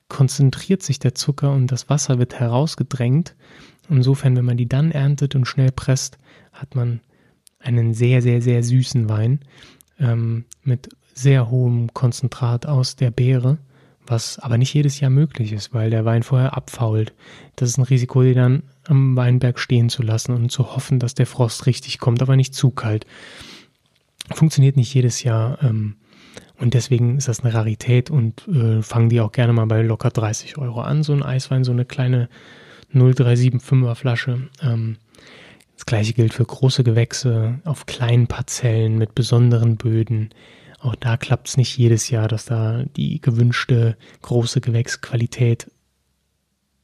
konzentriert 0.07 0.83
sich 0.83 0.99
der 0.99 1.15
Zucker 1.15 1.51
und 1.51 1.71
das 1.71 1.89
Wasser 1.89 2.19
wird 2.19 2.39
herausgedrängt. 2.39 3.35
Insofern, 3.89 4.35
wenn 4.35 4.45
man 4.45 4.57
die 4.57 4.69
dann 4.69 4.91
erntet 4.91 5.35
und 5.35 5.45
schnell 5.45 5.71
presst, 5.71 6.17
hat 6.53 6.75
man 6.75 7.01
einen 7.59 7.93
sehr, 7.93 8.21
sehr, 8.21 8.41
sehr 8.41 8.63
süßen 8.63 9.09
Wein 9.09 9.39
ähm, 9.99 10.45
mit 10.63 10.89
sehr 11.13 11.49
hohem 11.49 11.93
Konzentrat 11.93 12.65
aus 12.65 12.95
der 12.95 13.11
Beere, 13.11 13.57
was 14.07 14.39
aber 14.39 14.57
nicht 14.57 14.73
jedes 14.73 14.99
Jahr 14.99 15.09
möglich 15.09 15.51
ist, 15.51 15.73
weil 15.73 15.89
der 15.89 16.05
Wein 16.05 16.23
vorher 16.23 16.55
abfault. 16.55 17.13
Das 17.55 17.69
ist 17.69 17.77
ein 17.77 17.83
Risiko, 17.83 18.21
den 18.21 18.35
dann 18.35 18.63
am 18.85 19.15
Weinberg 19.15 19.59
stehen 19.59 19.89
zu 19.89 20.03
lassen 20.03 20.33
und 20.33 20.51
zu 20.51 20.75
hoffen, 20.75 20.99
dass 20.99 21.15
der 21.15 21.25
Frost 21.25 21.65
richtig 21.65 21.99
kommt, 21.99 22.21
aber 22.21 22.35
nicht 22.35 22.53
zu 22.53 22.71
kalt. 22.71 23.05
Funktioniert 24.31 24.75
nicht 24.75 24.93
jedes 24.93 25.23
Jahr. 25.23 25.61
Ähm, 25.63 25.95
und 26.57 26.73
deswegen 26.73 27.17
ist 27.17 27.27
das 27.27 27.41
eine 27.41 27.53
Rarität 27.53 28.09
und 28.09 28.47
äh, 28.47 28.81
fangen 28.81 29.09
die 29.09 29.19
auch 29.19 29.31
gerne 29.31 29.53
mal 29.53 29.65
bei 29.65 29.81
locker 29.81 30.09
30 30.09 30.57
Euro 30.57 30.81
an, 30.81 31.03
so 31.03 31.13
ein 31.13 31.23
Eiswein, 31.23 31.63
so 31.63 31.71
eine 31.71 31.85
kleine 31.85 32.29
0375er 32.93 33.95
Flasche. 33.95 34.49
Ähm, 34.61 34.97
das 35.75 35.85
gleiche 35.85 36.13
gilt 36.13 36.33
für 36.33 36.45
große 36.45 36.83
Gewächse 36.83 37.59
auf 37.65 37.85
kleinen 37.85 38.27
Parzellen 38.27 38.97
mit 38.97 39.13
besonderen 39.13 39.75
Böden. 39.75 40.29
Auch 40.79 40.95
da 40.95 41.17
klappt 41.17 41.47
es 41.47 41.57
nicht 41.57 41.77
jedes 41.77 42.09
Jahr, 42.09 42.27
dass 42.27 42.45
da 42.45 42.83
die 42.95 43.21
gewünschte 43.21 43.97
große 44.21 44.61
Gewächsqualität 44.61 45.71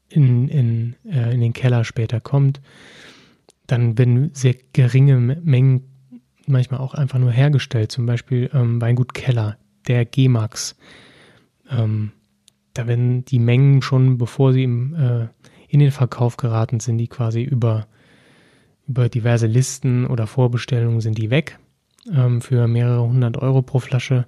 in, 0.10 0.48
in, 0.48 0.96
äh, 1.06 1.34
in 1.34 1.42
den 1.42 1.54
Keller 1.54 1.84
später 1.84 2.20
kommt, 2.20 2.62
dann 3.68 3.98
werden 3.98 4.32
sehr 4.34 4.56
geringe 4.74 5.18
Mengen 5.18 5.88
manchmal 6.48 6.80
auch 6.82 6.94
einfach 6.94 7.20
nur 7.20 7.32
hergestellt. 7.32 7.92
Zum 7.92 8.06
Beispiel 8.06 8.50
ähm, 8.54 8.82
Weingut 8.82 9.14
Keller, 9.14 9.58
der 9.88 10.06
G-Max. 10.06 10.76
Ähm, 11.70 12.12
da 12.74 12.88
werden 12.88 13.26
die 13.26 13.40
Mengen 13.40 13.82
schon, 13.82 14.18
bevor 14.18 14.54
sie 14.54 14.64
im, 14.64 14.94
äh, 14.96 15.28
in 15.68 15.80
den 15.80 15.92
Verkauf 15.92 16.38
geraten 16.38 16.80
sind, 16.80 16.98
die 16.98 17.08
quasi 17.08 17.42
über, 17.42 17.88
über 18.88 19.08
diverse 19.08 19.48
Listen 19.48 20.06
oder 20.06 20.28
Vorbestellungen 20.28 21.02
sind 21.02 21.18
die 21.18 21.30
weg 21.30 21.60
ähm, 22.14 22.42
für 22.42 22.68
mehrere 22.68 23.02
hundert 23.02 23.38
Euro 23.38 23.62
pro 23.62 23.80
Flasche. 23.80 24.26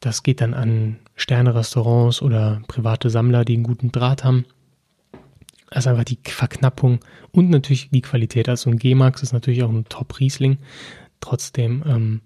Das 0.00 0.22
geht 0.22 0.40
dann 0.40 0.54
an 0.54 0.98
Sterne-Restaurants 1.16 2.20
oder 2.20 2.62
private 2.68 3.10
Sammler, 3.10 3.44
die 3.44 3.54
einen 3.54 3.62
guten 3.62 3.92
Draht 3.92 4.24
haben. 4.24 4.44
Also 5.70 5.90
einfach 5.90 6.04
die 6.04 6.18
Verknappung 6.22 7.00
und 7.32 7.50
natürlich 7.50 7.90
die 7.90 8.02
Qualität. 8.02 8.48
Also 8.48 8.70
ein 8.70 8.78
G-Max 8.78 9.22
ist 9.22 9.32
natürlich 9.32 9.62
auch 9.62 9.70
ein 9.70 9.86
Top-Riesling. 9.88 10.58
Trotzdem 11.20 11.82
ähm, 11.86 12.20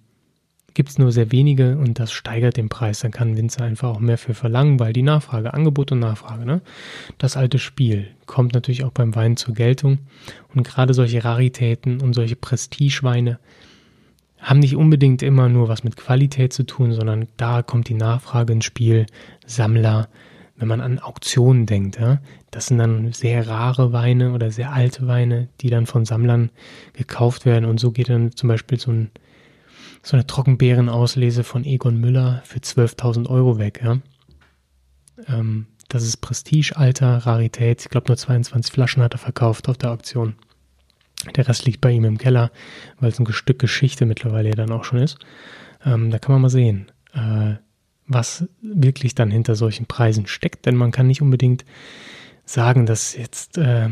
gibt 0.75 0.91
es 0.91 0.99
nur 0.99 1.13
sehr 1.13 1.33
wenige 1.33 1.79
und 1.79 1.99
das 1.99 2.13
steigert 2.13 2.57
den 2.57 2.69
Preis. 2.69 3.01
Dann 3.01 3.11
kann 3.11 3.37
Winzer 3.37 3.65
einfach 3.65 3.89
auch 3.89 4.01
mehr 4.01 4.19
für 4.19 4.35
verlangen, 4.35 4.79
weil 4.81 4.93
die 4.93 5.03
Nachfrage, 5.03 5.55
Angebot 5.55 5.93
und 5.93 6.01
Nachfrage, 6.01 6.45
ne? 6.45 6.61
das 7.17 7.37
alte 7.37 7.59
Spiel 7.59 8.09
kommt 8.27 8.55
natürlich 8.55 8.85
auch 8.85 8.93
beim 8.93 9.15
Wein 9.15 9.37
zur 9.37 9.55
Geltung. 9.55 9.99
Und 10.55 10.65
gerade 10.65 10.95
solche 10.95 11.25
Raritäten 11.25 12.01
und 12.01 12.13
solche 12.15 12.37
Prestigeweine 12.37 13.39
haben 14.39 14.61
nicht 14.61 14.77
unbedingt 14.77 15.23
immer 15.23 15.49
nur 15.49 15.69
was 15.69 15.85
mit 15.85 15.97
Qualität 15.97 16.53
zu 16.53 16.65
tun, 16.65 16.93
sondern 16.93 17.27
da 17.37 17.63
kommt 17.63 17.89
die 17.89 17.95
Nachfrage 17.95 18.53
ins 18.53 18.65
Spiel. 18.65 19.07
Sammler, 19.47 20.09
wenn 20.57 20.69
man 20.69 20.81
an 20.81 20.99
Auktionen 20.99 21.67
denkt, 21.67 21.99
ja, 21.99 22.21
das 22.51 22.67
sind 22.67 22.79
dann 22.79 23.13
sehr 23.13 23.49
rare 23.49 23.93
Weine 23.93 24.33
oder 24.33 24.51
sehr 24.51 24.73
alte 24.73 25.07
Weine, 25.07 25.49
die 25.61 25.71
dann 25.71 25.87
von 25.87 26.05
Sammlern 26.05 26.51
gekauft 26.93 27.47
werden. 27.47 27.65
Und 27.65 27.79
so 27.79 27.91
geht 27.91 28.09
dann 28.09 28.33
zum 28.33 28.49
Beispiel 28.49 28.79
so 28.79 28.93
ein 28.93 29.11
so 30.03 30.17
eine 30.17 30.27
Trockenbeerenauslese 30.27 31.45
von 31.45 31.65
Egon 31.65 32.01
Müller 32.01 32.41
für 32.45 32.61
12.000 32.61 33.29
Euro 33.29 33.59
weg. 33.59 33.81
Ja? 33.83 33.99
Ähm, 35.27 35.67
das 35.89 36.03
ist 36.03 36.19
Prestige, 36.19 36.77
Alter, 36.77 37.19
Rarität. 37.19 37.83
Ich 37.83 37.89
glaube, 37.89 38.09
nur 38.09 38.17
22 38.17 38.73
Flaschen 38.73 39.03
hat 39.03 39.15
er 39.15 39.19
verkauft 39.19 39.69
auf 39.69 39.79
der 39.79 39.91
Auktion. 39.91 40.37
Der 41.35 41.49
Rest 41.49 41.67
liegt 41.67 41.81
bei 41.81 41.91
ihm 41.91 42.05
im 42.05 42.19
Keller, 42.19 42.51
weil 43.01 43.11
es 43.11 43.19
ein 43.19 43.33
Stück 43.33 43.59
Geschichte 43.59 44.07
mittlerweile 44.07 44.51
ja 44.51 44.55
dann 44.55 44.71
auch 44.71 44.85
schon 44.85 45.01
ist. 45.01 45.19
Ähm, 45.85 46.11
da 46.11 46.19
kann 46.19 46.33
man 46.33 46.43
mal 46.43 46.49
sehen, 46.49 46.91
äh, 47.13 47.55
was 48.07 48.49
wirklich 48.63 49.15
dann 49.15 49.31
hinter 49.31 49.55
solchen 49.55 49.87
Preisen 49.87 50.27
steckt. 50.27 50.67
Denn 50.67 50.77
man 50.77 50.93
kann 50.93 51.07
nicht 51.07 51.23
unbedingt 51.23 51.65
sagen, 52.45 52.87
dass 52.87 53.17
jetzt 53.17 53.59
äh, 53.59 53.89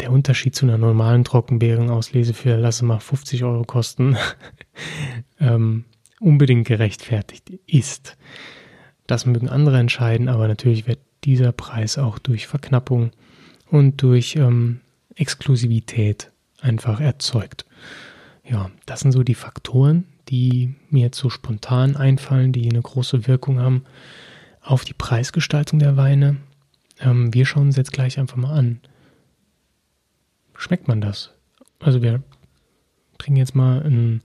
der 0.00 0.12
Unterschied 0.12 0.54
zu 0.54 0.64
einer 0.64 0.78
normalen 0.78 1.24
Trockenbeerenauslese 1.24 2.34
für, 2.34 2.56
lass 2.56 2.82
mal 2.82 3.00
50 3.00 3.44
Euro 3.44 3.64
kosten, 3.64 4.16
ähm, 5.40 5.84
unbedingt 6.20 6.66
gerechtfertigt 6.66 7.50
ist. 7.66 8.16
Das 9.06 9.26
mögen 9.26 9.48
andere 9.48 9.78
entscheiden, 9.78 10.28
aber 10.28 10.48
natürlich 10.48 10.86
wird 10.86 11.00
dieser 11.24 11.52
Preis 11.52 11.98
auch 11.98 12.18
durch 12.18 12.46
Verknappung 12.46 13.10
und 13.70 14.02
durch 14.02 14.36
ähm, 14.36 14.80
Exklusivität 15.18 16.30
einfach 16.60 17.00
erzeugt. 17.00 17.66
Ja, 18.44 18.70
das 18.86 19.00
sind 19.00 19.12
so 19.12 19.22
die 19.22 19.34
Faktoren, 19.34 20.04
die 20.28 20.74
mir 20.90 21.02
jetzt 21.02 21.18
so 21.18 21.30
spontan 21.30 21.96
einfallen, 21.96 22.52
die 22.52 22.68
eine 22.68 22.82
große 22.82 23.26
Wirkung 23.26 23.60
haben 23.60 23.84
auf 24.62 24.84
die 24.84 24.94
Preisgestaltung 24.94 25.78
der 25.78 25.96
Weine. 25.96 26.36
Ähm, 27.00 27.32
wir 27.34 27.46
schauen 27.46 27.68
uns 27.68 27.76
jetzt 27.76 27.92
gleich 27.92 28.18
einfach 28.18 28.36
mal 28.36 28.52
an 28.52 28.80
schmeckt 30.58 30.88
man 30.88 31.00
das? 31.00 31.32
Also 31.78 32.02
wir 32.02 32.22
trinken 33.16 33.38
jetzt 33.38 33.54
mal 33.54 33.82
einen, 33.82 34.22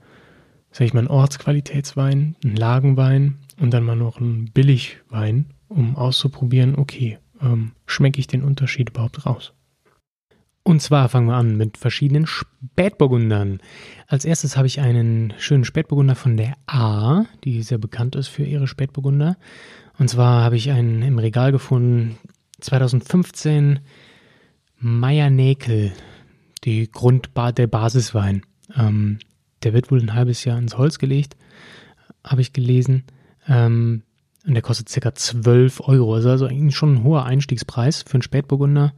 sag 0.72 0.86
ich 0.86 0.94
mal, 0.94 1.00
einen 1.00 1.08
Ortsqualitätswein, 1.08 2.36
einen 2.44 2.56
Lagenwein 2.56 3.38
und 3.60 3.72
dann 3.72 3.84
mal 3.84 3.96
noch 3.96 4.20
einen 4.20 4.52
Billigwein, 4.52 5.46
um 5.70 5.96
auszuprobieren, 5.96 6.76
okay, 6.76 7.20
ähm, 7.42 7.72
schmecke 7.86 8.20
ich 8.20 8.28
den 8.28 8.44
Unterschied 8.44 8.90
überhaupt 8.90 9.26
raus? 9.26 9.54
Und 10.64 10.82
zwar 10.82 11.10
fangen 11.10 11.28
wir 11.28 11.36
an 11.36 11.58
mit 11.58 11.78
verschiedenen 11.78 12.26
Spätburgundern. 12.26 13.60
Als 14.08 14.24
erstes 14.24 14.56
habe 14.56 14.68
ich 14.68 14.80
einen 14.80 15.34
schönen 15.38 15.66
Spätburgunder 15.66 16.16
von 16.16 16.38
der 16.38 16.54
A, 16.68 17.26
die 17.44 17.62
sehr 17.64 17.78
bekannt 17.78 18.16
ist 18.16 18.30
für 18.30 18.44
ihre 18.44 18.68
Spätburgunder. 18.68 19.36
Und 20.00 20.10
zwar 20.10 20.42
habe 20.44 20.56
ich 20.56 20.72
einen 20.72 21.02
im 21.02 21.20
Regal 21.20 21.52
gefunden, 21.52 22.18
2015 22.62 23.80
Meier 24.80 25.30
Näkel 25.30 25.92
die 26.64 26.90
Grundbar 26.90 27.52
der 27.52 27.68
Basiswein. 27.68 28.44
Ähm, 28.76 29.20
der 29.64 29.74
wird 29.74 29.92
wohl 29.92 30.00
ein 30.00 30.14
halbes 30.14 30.46
Jahr 30.46 30.58
ins 30.58 30.78
Holz 30.78 30.98
gelegt, 30.98 31.36
habe 32.24 32.42
ich 32.42 32.54
gelesen. 32.54 33.04
Ähm, 33.48 34.04
und 34.46 34.54
der 34.54 34.62
kostet 34.62 34.90
ca. 34.90 35.16
12 35.16 35.82
Euro. 35.88 36.16
Also, 36.16 36.30
also 36.30 36.46
eigentlich 36.46 36.76
schon 36.76 36.96
ein 36.96 37.04
hoher 37.04 37.26
Einstiegspreis 37.26 38.04
für 38.04 38.16
einen 38.16 38.24
Spätburgunder 38.24 38.94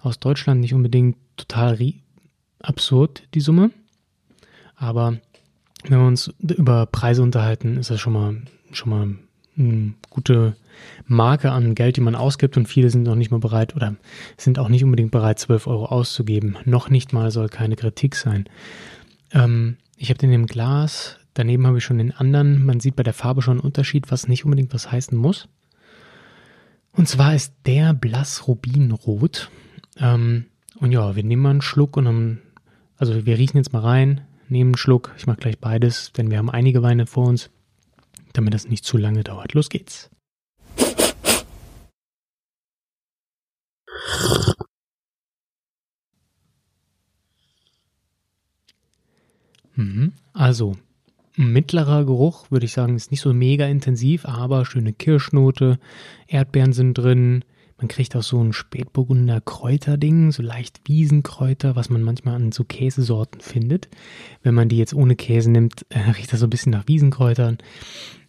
aus 0.00 0.18
Deutschland. 0.18 0.60
Nicht 0.60 0.74
unbedingt 0.74 1.16
total 1.36 1.78
absurd, 2.60 3.22
die 3.34 3.40
Summe. 3.40 3.70
Aber 4.76 5.18
wenn 5.84 5.98
wir 5.98 6.06
uns 6.06 6.32
über 6.40 6.86
Preise 6.86 7.22
unterhalten, 7.22 7.76
ist 7.78 7.90
das 7.90 8.00
schon 8.00 8.12
mal, 8.12 8.42
schon 8.72 8.90
mal 8.90 9.08
eine 9.56 9.94
gute 10.10 10.56
Marke 11.06 11.50
an 11.50 11.74
Geld, 11.74 11.96
die 11.96 12.00
man 12.00 12.14
ausgibt 12.14 12.56
und 12.56 12.66
viele 12.66 12.90
sind 12.90 13.02
noch 13.02 13.14
nicht 13.14 13.30
mal 13.30 13.40
bereit 13.40 13.76
oder 13.76 13.96
sind 14.36 14.58
auch 14.58 14.68
nicht 14.68 14.84
unbedingt 14.84 15.10
bereit, 15.10 15.38
12 15.38 15.66
Euro 15.66 15.86
auszugeben. 15.86 16.56
Noch 16.64 16.88
nicht 16.88 17.12
mal 17.12 17.30
soll 17.30 17.48
keine 17.48 17.76
Kritik 17.76 18.14
sein. 18.14 18.48
Ähm, 19.32 19.76
ich 19.96 20.10
habe 20.10 20.18
den 20.18 20.32
im 20.32 20.46
Glas, 20.46 21.18
daneben 21.34 21.66
habe 21.66 21.78
ich 21.78 21.84
schon 21.84 21.98
den 21.98 22.12
anderen. 22.12 22.64
Man 22.64 22.80
sieht 22.80 22.96
bei 22.96 23.02
der 23.02 23.14
Farbe 23.14 23.42
schon 23.42 23.58
einen 23.58 23.66
Unterschied, 23.66 24.10
was 24.10 24.28
nicht 24.28 24.44
unbedingt 24.44 24.72
was 24.74 24.90
heißen 24.90 25.16
muss. 25.16 25.48
Und 26.92 27.08
zwar 27.08 27.34
ist 27.34 27.54
der 27.66 27.94
blass 27.94 28.46
Rubinrot. 28.46 29.50
Ähm, 29.98 30.46
und 30.76 30.92
ja, 30.92 31.16
wir 31.16 31.24
nehmen 31.24 31.42
mal 31.42 31.50
einen 31.50 31.62
Schluck 31.62 31.96
und 31.96 32.04
dann, 32.04 32.38
also 32.96 33.26
wir 33.26 33.38
riechen 33.38 33.56
jetzt 33.56 33.72
mal 33.72 33.80
rein, 33.80 34.22
nehmen 34.48 34.70
einen 34.70 34.78
Schluck. 34.78 35.14
Ich 35.16 35.26
mache 35.26 35.38
gleich 35.38 35.58
beides, 35.58 36.12
denn 36.12 36.30
wir 36.30 36.38
haben 36.38 36.50
einige 36.50 36.82
Weine 36.82 37.06
vor 37.06 37.26
uns 37.26 37.50
damit 38.32 38.54
das 38.54 38.68
nicht 38.68 38.84
zu 38.84 38.96
lange 38.96 39.24
dauert. 39.24 39.54
Los 39.54 39.68
geht's. 39.68 40.10
Mhm. 49.74 50.12
Also, 50.34 50.76
mittlerer 51.36 52.04
Geruch, 52.04 52.50
würde 52.50 52.66
ich 52.66 52.72
sagen, 52.72 52.96
ist 52.96 53.10
nicht 53.10 53.20
so 53.20 53.32
mega 53.32 53.66
intensiv, 53.66 54.26
aber 54.26 54.64
schöne 54.64 54.92
Kirschnote, 54.92 55.78
Erdbeeren 56.26 56.72
sind 56.72 56.94
drin. 56.94 57.44
Man 57.78 57.88
kriegt 57.88 58.14
auch 58.14 58.22
so 58.22 58.42
ein 58.42 58.52
Spätburgunder 58.52 59.40
Kräuterding, 59.40 60.30
so 60.30 60.42
leicht 60.42 60.82
Wiesenkräuter, 60.86 61.74
was 61.74 61.90
man 61.90 62.02
manchmal 62.02 62.36
an 62.36 62.52
so 62.52 62.64
Käsesorten 62.64 63.40
findet. 63.40 63.88
Wenn 64.42 64.54
man 64.54 64.68
die 64.68 64.78
jetzt 64.78 64.94
ohne 64.94 65.16
Käse 65.16 65.50
nimmt, 65.50 65.84
äh, 65.88 65.98
riecht 66.16 66.32
das 66.32 66.40
so 66.40 66.46
ein 66.46 66.50
bisschen 66.50 66.72
nach 66.72 66.86
Wiesenkräutern. 66.86 67.58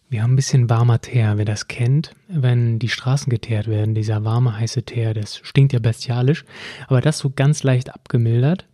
Wir 0.10 0.22
haben 0.22 0.34
ein 0.34 0.38
bisschen 0.38 0.70
warmer 0.70 1.02
Teer, 1.02 1.38
wer 1.38 1.46
das 1.46 1.68
kennt, 1.68 2.16
wenn 2.28 2.78
die 2.78 2.90
Straßen 2.90 3.32
geteert 3.32 3.68
werden, 3.68 3.96
dieser 3.96 4.24
warme, 4.24 4.58
heiße 4.58 4.84
Teer, 4.84 5.16
das 5.16 5.38
stinkt 5.38 5.74
ja 5.74 5.80
bestialisch, 5.80 6.46
aber 6.88 7.02
das 7.02 7.18
so 7.18 7.32
ganz 7.32 7.64
leicht 7.64 7.92
abgemildert, 7.94 8.68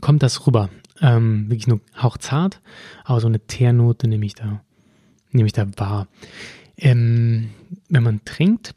kommt 0.00 0.24
das 0.24 0.44
rüber. 0.46 0.68
Ähm, 1.00 1.50
wirklich 1.50 1.66
nur 1.66 1.80
hauchzart, 2.00 2.60
aber 3.04 3.20
so 3.20 3.26
eine 3.26 3.40
Teernote 3.40 4.08
nehme 4.08 4.24
ich 4.24 4.34
da, 4.34 4.62
nehme 5.30 5.46
ich 5.46 5.52
da 5.52 5.66
wahr. 5.76 6.08
Ähm, 6.78 7.50
wenn 7.88 8.02
man 8.02 8.24
trinkt, 8.24 8.74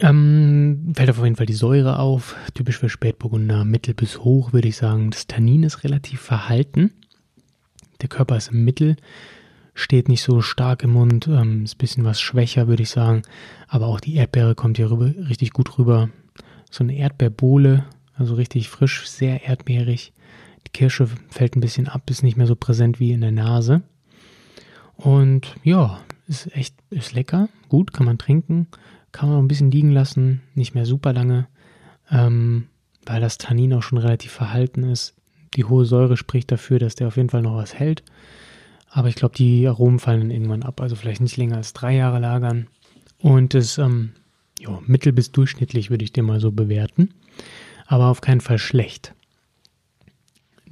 ähm, 0.00 0.92
fällt 0.94 1.10
auf 1.10 1.22
jeden 1.22 1.36
Fall 1.36 1.46
die 1.46 1.54
Säure 1.54 1.98
auf, 1.98 2.36
typisch 2.54 2.78
für 2.78 2.88
Spätburgunder, 2.88 3.64
mittel 3.64 3.94
bis 3.94 4.20
hoch 4.20 4.52
würde 4.52 4.68
ich 4.68 4.76
sagen. 4.76 5.10
Das 5.10 5.26
Tannin 5.26 5.64
ist 5.64 5.82
relativ 5.84 6.20
verhalten. 6.20 6.92
Der 8.00 8.08
Körper 8.08 8.36
ist 8.36 8.52
im 8.52 8.64
Mittel, 8.64 8.96
steht 9.74 10.08
nicht 10.08 10.22
so 10.22 10.40
stark 10.40 10.84
im 10.84 10.90
Mund, 10.90 11.26
ähm, 11.26 11.64
ist 11.64 11.74
ein 11.74 11.78
bisschen 11.78 12.04
was 12.04 12.20
schwächer, 12.20 12.68
würde 12.68 12.84
ich 12.84 12.90
sagen. 12.90 13.22
Aber 13.66 13.86
auch 13.86 14.00
die 14.00 14.14
Erdbeere 14.14 14.54
kommt 14.54 14.76
hier 14.76 14.90
rüber, 14.90 15.06
richtig 15.28 15.52
gut 15.52 15.78
rüber. 15.78 16.10
So 16.70 16.84
eine 16.84 16.96
Erdbeerbohle, 16.96 17.84
also 18.18 18.34
richtig 18.34 18.68
frisch, 18.68 19.08
sehr 19.08 19.44
erdbeerig. 19.44 20.12
Die 20.66 20.72
Kirsche 20.72 21.08
fällt 21.30 21.56
ein 21.56 21.60
bisschen 21.60 21.88
ab, 21.88 22.10
ist 22.10 22.22
nicht 22.22 22.36
mehr 22.36 22.46
so 22.46 22.56
präsent 22.56 23.00
wie 23.00 23.12
in 23.12 23.20
der 23.20 23.32
Nase. 23.32 23.82
Und 24.96 25.54
ja, 25.62 26.00
ist 26.26 26.54
echt, 26.54 26.74
ist 26.90 27.14
lecker, 27.14 27.48
gut, 27.68 27.92
kann 27.92 28.06
man 28.06 28.18
trinken, 28.18 28.66
kann 29.12 29.28
man 29.28 29.38
auch 29.38 29.42
ein 29.42 29.48
bisschen 29.48 29.70
liegen 29.70 29.92
lassen, 29.92 30.42
nicht 30.54 30.74
mehr 30.74 30.84
super 30.84 31.12
lange, 31.12 31.46
ähm, 32.10 32.66
weil 33.06 33.20
das 33.20 33.38
Tannin 33.38 33.72
auch 33.74 33.82
schon 33.82 33.98
relativ 33.98 34.32
verhalten 34.32 34.82
ist. 34.82 35.14
Die 35.54 35.64
hohe 35.64 35.84
Säure 35.84 36.16
spricht 36.16 36.50
dafür, 36.52 36.78
dass 36.78 36.96
der 36.96 37.08
auf 37.08 37.16
jeden 37.16 37.30
Fall 37.30 37.42
noch 37.42 37.54
was 37.54 37.74
hält. 37.74 38.02
Aber 38.90 39.08
ich 39.08 39.14
glaube, 39.14 39.34
die 39.34 39.66
Aromen 39.66 39.98
fallen 39.98 40.20
dann 40.20 40.30
irgendwann 40.30 40.62
ab. 40.62 40.80
Also 40.80 40.96
vielleicht 40.96 41.20
nicht 41.20 41.36
länger 41.36 41.56
als 41.56 41.72
drei 41.72 41.94
Jahre 41.94 42.18
lagern. 42.18 42.66
Und 43.20 43.54
das 43.54 43.78
ähm, 43.78 44.12
jo, 44.58 44.82
mittel 44.86 45.12
bis 45.12 45.32
durchschnittlich 45.32 45.90
würde 45.90 46.04
ich 46.04 46.12
den 46.12 46.24
mal 46.24 46.40
so 46.40 46.52
bewerten, 46.52 47.14
aber 47.88 48.06
auf 48.06 48.20
keinen 48.20 48.40
Fall 48.40 48.58
schlecht. 48.58 49.14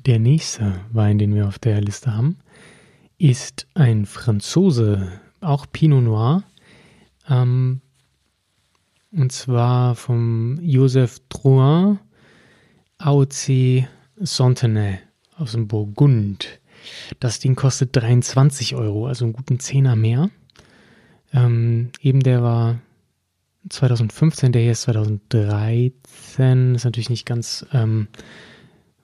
Der 0.04 0.20
nächste 0.20 0.80
Wein, 0.92 1.18
den 1.18 1.34
wir 1.34 1.48
auf 1.48 1.58
der 1.58 1.80
Liste 1.80 2.14
haben, 2.14 2.36
ist 3.18 3.66
ein 3.74 4.06
Franzose, 4.06 5.20
auch 5.40 5.66
Pinot 5.72 6.04
Noir. 6.04 6.44
Ähm, 7.28 7.80
und 9.10 9.32
zwar 9.32 9.96
vom 9.96 10.60
Joseph 10.60 11.20
Drouin, 11.30 11.98
AOC 12.98 13.86
Sontenay 14.20 14.98
aus 15.36 15.52
dem 15.52 15.66
Burgund. 15.66 16.60
Das 17.18 17.40
Ding 17.40 17.56
kostet 17.56 17.96
23 17.96 18.76
Euro, 18.76 19.06
also 19.06 19.24
einen 19.24 19.32
guten 19.32 19.58
Zehner 19.58 19.96
mehr. 19.96 20.30
Ähm, 21.32 21.90
eben 22.00 22.20
der 22.20 22.42
war 22.42 22.78
2015, 23.68 24.52
der 24.52 24.62
hier 24.62 24.72
ist 24.72 24.82
2013. 24.82 26.74
Ist 26.74 26.84
natürlich 26.84 27.10
nicht 27.10 27.26
ganz 27.26 27.66
ähm, 27.72 28.08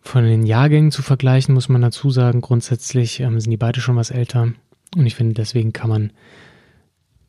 von 0.00 0.24
den 0.24 0.44
Jahrgängen 0.44 0.90
zu 0.90 1.02
vergleichen, 1.02 1.54
muss 1.54 1.68
man 1.68 1.82
dazu 1.82 2.10
sagen. 2.10 2.40
Grundsätzlich 2.40 3.20
ähm, 3.20 3.40
sind 3.40 3.50
die 3.50 3.56
beide 3.56 3.80
schon 3.80 3.96
was 3.96 4.10
älter. 4.10 4.52
Und 4.96 5.06
ich 5.06 5.14
finde, 5.14 5.34
deswegen 5.34 5.72
kann 5.72 5.88
man, 5.88 6.12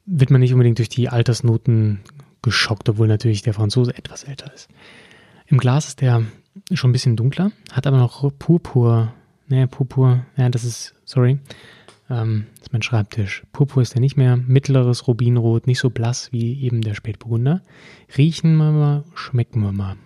wird 0.06 0.32
man 0.32 0.42
nicht 0.42 0.54
unbedingt 0.54 0.80
durch 0.80 0.90
die 0.90 1.10
Altersnoten 1.10 2.02
geschockt, 2.42 2.90
obwohl 2.90 3.08
natürlich 3.08 3.42
der 3.42 3.54
Franzose 3.54 3.96
etwas 3.98 4.24
älter 4.24 4.54
ist. 4.54 4.70
Im 5.48 5.58
Glas 5.58 5.88
ist 5.88 6.02
der 6.02 6.24
schon 6.74 6.90
ein 6.90 6.94
bisschen 6.94 7.16
dunkler, 7.16 7.52
hat 7.72 7.88
aber 7.88 7.98
noch 7.98 8.32
Purpur. 8.38 9.14
Ne, 9.48 9.68
Purpur, 9.68 10.26
ja, 10.38 10.50
das 10.50 10.64
ist, 10.64 10.96
sorry, 11.06 11.40
ähm, 12.14 12.46
ist 12.62 12.72
mein 12.72 12.82
Schreibtisch. 12.82 13.44
Purpur 13.52 13.82
ist 13.82 13.94
der 13.94 14.02
nicht 14.02 14.18
mehr. 14.18 14.38
Mittleres 14.38 15.08
Rubinrot, 15.08 15.68
nicht 15.68 15.80
so 15.80 15.90
blass 15.90 16.32
wie 16.32 16.62
eben 16.62 16.82
der 16.82 16.94
Spätburgunder. 16.94 17.62
Riechen 18.18 18.56
wir 18.58 18.72
mal, 18.72 19.04
schmecken 19.16 19.62
wir 19.62 19.72
mal. 19.72 19.98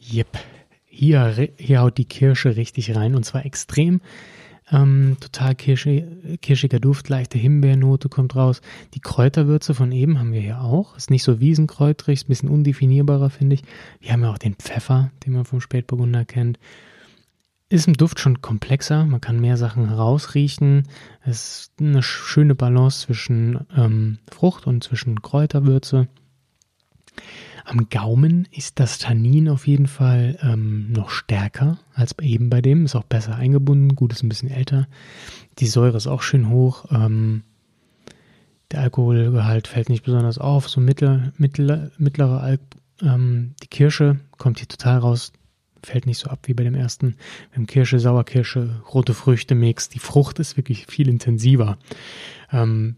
Jep, 0.00 0.38
hier, 0.86 1.48
hier 1.58 1.80
haut 1.80 1.98
die 1.98 2.06
Kirsche 2.06 2.56
richtig 2.56 2.96
rein 2.96 3.14
und 3.14 3.24
zwar 3.24 3.44
extrem. 3.44 4.00
Ähm, 4.70 5.16
total 5.20 5.54
kirschig, 5.54 6.04
kirschiger 6.42 6.78
Duft, 6.78 7.08
leichte 7.08 7.38
Himbeernote 7.38 8.08
kommt 8.08 8.36
raus. 8.36 8.60
Die 8.94 9.00
Kräuterwürze 9.00 9.74
von 9.74 9.92
eben 9.92 10.18
haben 10.18 10.32
wir 10.32 10.40
hier 10.40 10.60
auch. 10.60 10.96
Ist 10.96 11.10
nicht 11.10 11.22
so 11.22 11.40
wiesenkräutrig, 11.40 12.20
ist 12.20 12.24
ein 12.24 12.28
bisschen 12.28 12.48
undefinierbarer, 12.50 13.30
finde 13.30 13.54
ich. 13.54 13.62
Wir 14.00 14.12
haben 14.12 14.22
ja 14.22 14.30
auch 14.30 14.38
den 14.38 14.54
Pfeffer, 14.54 15.10
den 15.24 15.32
man 15.32 15.44
vom 15.44 15.60
Spätburgunder 15.60 16.24
kennt. 16.24 16.58
Ist 17.70 17.86
im 17.86 17.94
Duft 17.94 18.18
schon 18.18 18.40
komplexer, 18.40 19.04
man 19.04 19.20
kann 19.20 19.40
mehr 19.40 19.58
Sachen 19.58 19.88
herausriechen. 19.88 20.84
Es 21.22 21.60
ist 21.60 21.72
eine 21.80 22.02
schöne 22.02 22.54
Balance 22.54 23.06
zwischen 23.06 23.66
ähm, 23.76 24.18
Frucht 24.30 24.66
und 24.66 24.82
zwischen 24.84 25.20
Kräuterwürze. 25.20 26.08
Am 27.64 27.90
Gaumen 27.90 28.48
ist 28.50 28.80
das 28.80 28.98
Tannin 28.98 29.48
auf 29.50 29.66
jeden 29.66 29.88
Fall 29.88 30.38
ähm, 30.42 30.90
noch 30.90 31.10
stärker 31.10 31.78
als 31.92 32.18
eben 32.18 32.48
bei 32.48 32.62
dem. 32.62 32.86
Ist 32.86 32.94
auch 32.94 33.04
besser 33.04 33.36
eingebunden. 33.36 33.94
Gut, 33.94 34.12
ist 34.12 34.22
ein 34.22 34.30
bisschen 34.30 34.50
älter. 34.50 34.88
Die 35.58 35.66
Säure 35.66 35.98
ist 35.98 36.06
auch 36.06 36.22
schön 36.22 36.48
hoch. 36.48 36.86
Ähm, 36.90 37.42
der 38.70 38.80
Alkoholgehalt 38.80 39.66
fällt 39.66 39.90
nicht 39.90 40.04
besonders 40.04 40.38
auf. 40.38 40.68
So 40.68 40.80
mittel, 40.80 41.32
mittel, 41.36 41.92
mittlere 41.98 42.40
Al 42.40 42.58
ähm, 43.02 43.54
Die 43.62 43.68
Kirsche 43.68 44.18
kommt 44.38 44.60
hier 44.60 44.68
total 44.68 44.98
raus. 44.98 45.32
Fällt 45.82 46.06
nicht 46.06 46.18
so 46.18 46.30
ab 46.30 46.40
wie 46.44 46.54
bei 46.54 46.64
dem 46.64 46.74
ersten. 46.74 47.16
Wir 47.50 47.56
haben 47.56 47.66
Kirsche, 47.66 48.00
Sauerkirsche, 48.00 48.82
rote 48.94 49.12
Früchte 49.12 49.54
Mix. 49.54 49.90
Die 49.90 50.00
Frucht 50.00 50.38
ist 50.38 50.56
wirklich 50.56 50.86
viel 50.86 51.08
intensiver. 51.08 51.78
Ähm, 52.50 52.96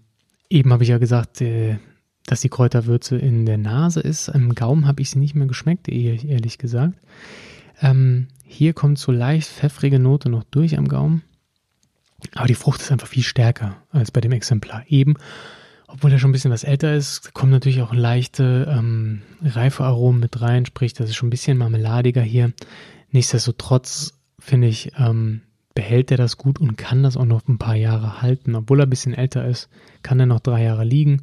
eben 0.48 0.72
habe 0.72 0.84
ich 0.84 0.90
ja 0.90 0.98
gesagt, 0.98 1.40
äh, 1.40 1.78
dass 2.30 2.40
die 2.40 2.48
Kräuterwürze 2.48 3.16
in 3.16 3.44
der 3.44 3.58
Nase 3.58 3.98
ist. 3.98 4.28
Im 4.28 4.54
Gaumen 4.54 4.86
habe 4.86 5.02
ich 5.02 5.10
sie 5.10 5.18
nicht 5.18 5.34
mehr 5.34 5.48
geschmeckt, 5.48 5.88
ehrlich 5.88 6.58
gesagt. 6.58 6.94
Ähm, 7.82 8.28
hier 8.44 8.72
kommt 8.72 9.00
so 9.00 9.10
leicht 9.10 9.48
pfeffrige 9.48 9.98
Note 9.98 10.30
noch 10.30 10.44
durch 10.44 10.78
am 10.78 10.86
Gaumen. 10.86 11.22
Aber 12.36 12.46
die 12.46 12.54
Frucht 12.54 12.82
ist 12.82 12.92
einfach 12.92 13.08
viel 13.08 13.24
stärker 13.24 13.78
als 13.90 14.12
bei 14.12 14.20
dem 14.20 14.30
Exemplar 14.30 14.84
eben. 14.86 15.14
Obwohl 15.88 16.12
er 16.12 16.20
schon 16.20 16.30
ein 16.30 16.32
bisschen 16.32 16.52
was 16.52 16.62
älter 16.62 16.94
ist, 16.94 17.34
kommen 17.34 17.50
natürlich 17.50 17.82
auch 17.82 17.92
leichte 17.92 18.72
ähm, 18.78 19.22
reife 19.42 19.82
Aromen 19.82 20.20
mit 20.20 20.40
rein, 20.40 20.66
sprich, 20.66 20.92
das 20.92 21.10
ist 21.10 21.16
schon 21.16 21.26
ein 21.26 21.30
bisschen 21.30 21.58
marmeladiger 21.58 22.22
hier. 22.22 22.52
Nichtsdestotrotz 23.10 24.12
finde 24.38 24.68
ich, 24.68 24.92
ähm, 24.98 25.40
behält 25.74 26.12
er 26.12 26.16
das 26.16 26.36
gut 26.36 26.60
und 26.60 26.78
kann 26.78 27.02
das 27.02 27.16
auch 27.16 27.24
noch 27.24 27.48
ein 27.48 27.58
paar 27.58 27.74
Jahre 27.74 28.22
halten. 28.22 28.54
Obwohl 28.54 28.78
er 28.78 28.86
ein 28.86 28.90
bisschen 28.90 29.14
älter 29.14 29.48
ist, 29.48 29.68
kann 30.04 30.20
er 30.20 30.26
noch 30.26 30.38
drei 30.38 30.62
Jahre 30.62 30.84
liegen 30.84 31.22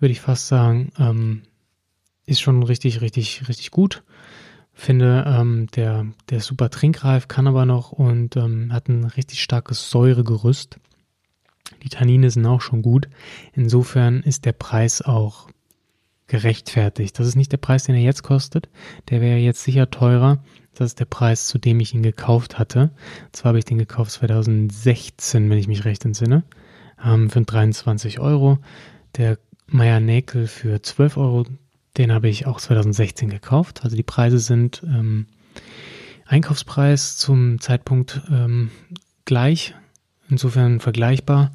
würde 0.00 0.12
ich 0.12 0.20
fast 0.20 0.48
sagen, 0.48 0.90
ähm, 0.98 1.42
ist 2.26 2.40
schon 2.40 2.62
richtig, 2.62 3.00
richtig, 3.00 3.48
richtig 3.48 3.70
gut. 3.70 4.02
Finde, 4.72 5.24
ähm, 5.26 5.66
der, 5.74 6.06
der 6.30 6.38
ist 6.38 6.46
super 6.46 6.70
trinkreif, 6.70 7.26
kann 7.26 7.48
aber 7.48 7.66
noch 7.66 7.90
und 7.90 8.36
ähm, 8.36 8.72
hat 8.72 8.88
ein 8.88 9.04
richtig 9.04 9.42
starkes 9.42 9.90
Säuregerüst. 9.90 10.78
Die 11.82 11.88
Tannine 11.88 12.30
sind 12.30 12.46
auch 12.46 12.60
schon 12.60 12.82
gut. 12.82 13.08
Insofern 13.52 14.22
ist 14.22 14.44
der 14.44 14.52
Preis 14.52 15.02
auch 15.02 15.48
gerechtfertigt. 16.28 17.18
Das 17.18 17.26
ist 17.26 17.36
nicht 17.36 17.50
der 17.52 17.58
Preis, 17.58 17.84
den 17.84 17.94
er 17.94 18.02
jetzt 18.02 18.22
kostet. 18.22 18.68
Der 19.08 19.20
wäre 19.20 19.38
jetzt 19.38 19.64
sicher 19.64 19.90
teurer. 19.90 20.38
Das 20.74 20.90
ist 20.90 21.00
der 21.00 21.06
Preis, 21.06 21.48
zu 21.48 21.58
dem 21.58 21.80
ich 21.80 21.94
ihn 21.94 22.02
gekauft 22.02 22.58
hatte. 22.58 22.90
zwar 23.32 23.50
habe 23.50 23.58
ich 23.58 23.64
den 23.64 23.78
gekauft 23.78 24.12
2016, 24.12 25.50
wenn 25.50 25.58
ich 25.58 25.66
mich 25.66 25.84
recht 25.84 26.04
entsinne, 26.04 26.44
ähm, 27.04 27.30
für 27.30 27.40
23 27.40 28.20
Euro. 28.20 28.58
Der 29.16 29.38
Meier 29.70 30.00
Näkel 30.00 30.46
für 30.46 30.82
12 30.82 31.16
Euro. 31.16 31.44
Den 31.96 32.12
habe 32.12 32.28
ich 32.28 32.46
auch 32.46 32.60
2016 32.60 33.28
gekauft. 33.28 33.84
Also 33.84 33.96
die 33.96 34.02
Preise 34.02 34.38
sind 34.38 34.82
ähm, 34.84 35.26
Einkaufspreis 36.26 37.16
zum 37.16 37.60
Zeitpunkt 37.60 38.22
ähm, 38.30 38.70
gleich, 39.24 39.74
insofern 40.28 40.80
vergleichbar. 40.80 41.52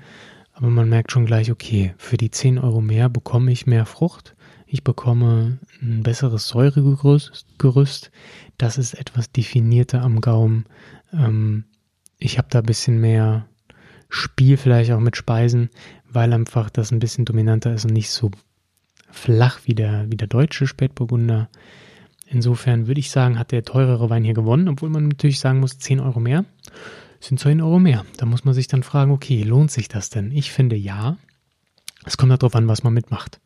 Aber 0.53 0.69
man 0.69 0.89
merkt 0.89 1.11
schon 1.11 1.25
gleich, 1.25 1.51
okay, 1.51 1.93
für 1.97 2.17
die 2.17 2.29
10 2.29 2.59
Euro 2.59 2.81
mehr 2.81 3.09
bekomme 3.09 3.51
ich 3.51 3.65
mehr 3.65 3.85
Frucht. 3.85 4.35
Ich 4.67 4.83
bekomme 4.83 5.59
ein 5.81 6.03
besseres 6.03 6.47
Säuregerüst. 6.47 8.11
Das 8.57 8.77
ist 8.77 8.93
etwas 8.93 9.31
definierter 9.31 10.01
am 10.01 10.21
Gaumen. 10.21 10.65
Ähm, 11.11 11.65
ich 12.19 12.37
habe 12.37 12.47
da 12.51 12.59
ein 12.59 12.65
bisschen 12.65 12.99
mehr 12.99 13.47
Spiel 14.09 14.57
vielleicht 14.57 14.91
auch 14.91 14.99
mit 14.99 15.17
Speisen, 15.17 15.69
weil 16.13 16.33
einfach 16.33 16.69
das 16.69 16.91
ein 16.91 16.99
bisschen 16.99 17.25
dominanter 17.25 17.73
ist 17.73 17.85
und 17.85 17.93
nicht 17.93 18.09
so 18.09 18.31
flach 19.11 19.59
wie 19.65 19.75
der, 19.75 20.05
wie 20.09 20.17
der 20.17 20.27
deutsche 20.27 20.67
Spätburgunder. 20.67 21.49
Insofern 22.27 22.87
würde 22.87 22.99
ich 22.99 23.11
sagen, 23.11 23.37
hat 23.37 23.51
der 23.51 23.63
teurere 23.63 24.09
Wein 24.09 24.23
hier 24.23 24.33
gewonnen, 24.33 24.67
obwohl 24.67 24.89
man 24.89 25.07
natürlich 25.07 25.39
sagen 25.39 25.59
muss, 25.59 25.77
10 25.77 25.99
Euro 25.99 26.19
mehr 26.19 26.45
sind 27.23 27.39
10 27.39 27.61
Euro 27.61 27.79
mehr. 27.79 28.05
Da 28.17 28.25
muss 28.25 28.43
man 28.43 28.53
sich 28.53 28.67
dann 28.67 28.83
fragen, 28.83 29.11
okay, 29.11 29.43
lohnt 29.43 29.71
sich 29.71 29.87
das 29.87 30.09
denn? 30.09 30.31
Ich 30.31 30.51
finde 30.51 30.75
ja. 30.75 31.17
Es 32.05 32.17
kommt 32.17 32.31
darauf 32.31 32.55
an, 32.55 32.67
was 32.67 32.83
man 32.83 32.93
mitmacht. 32.93 33.39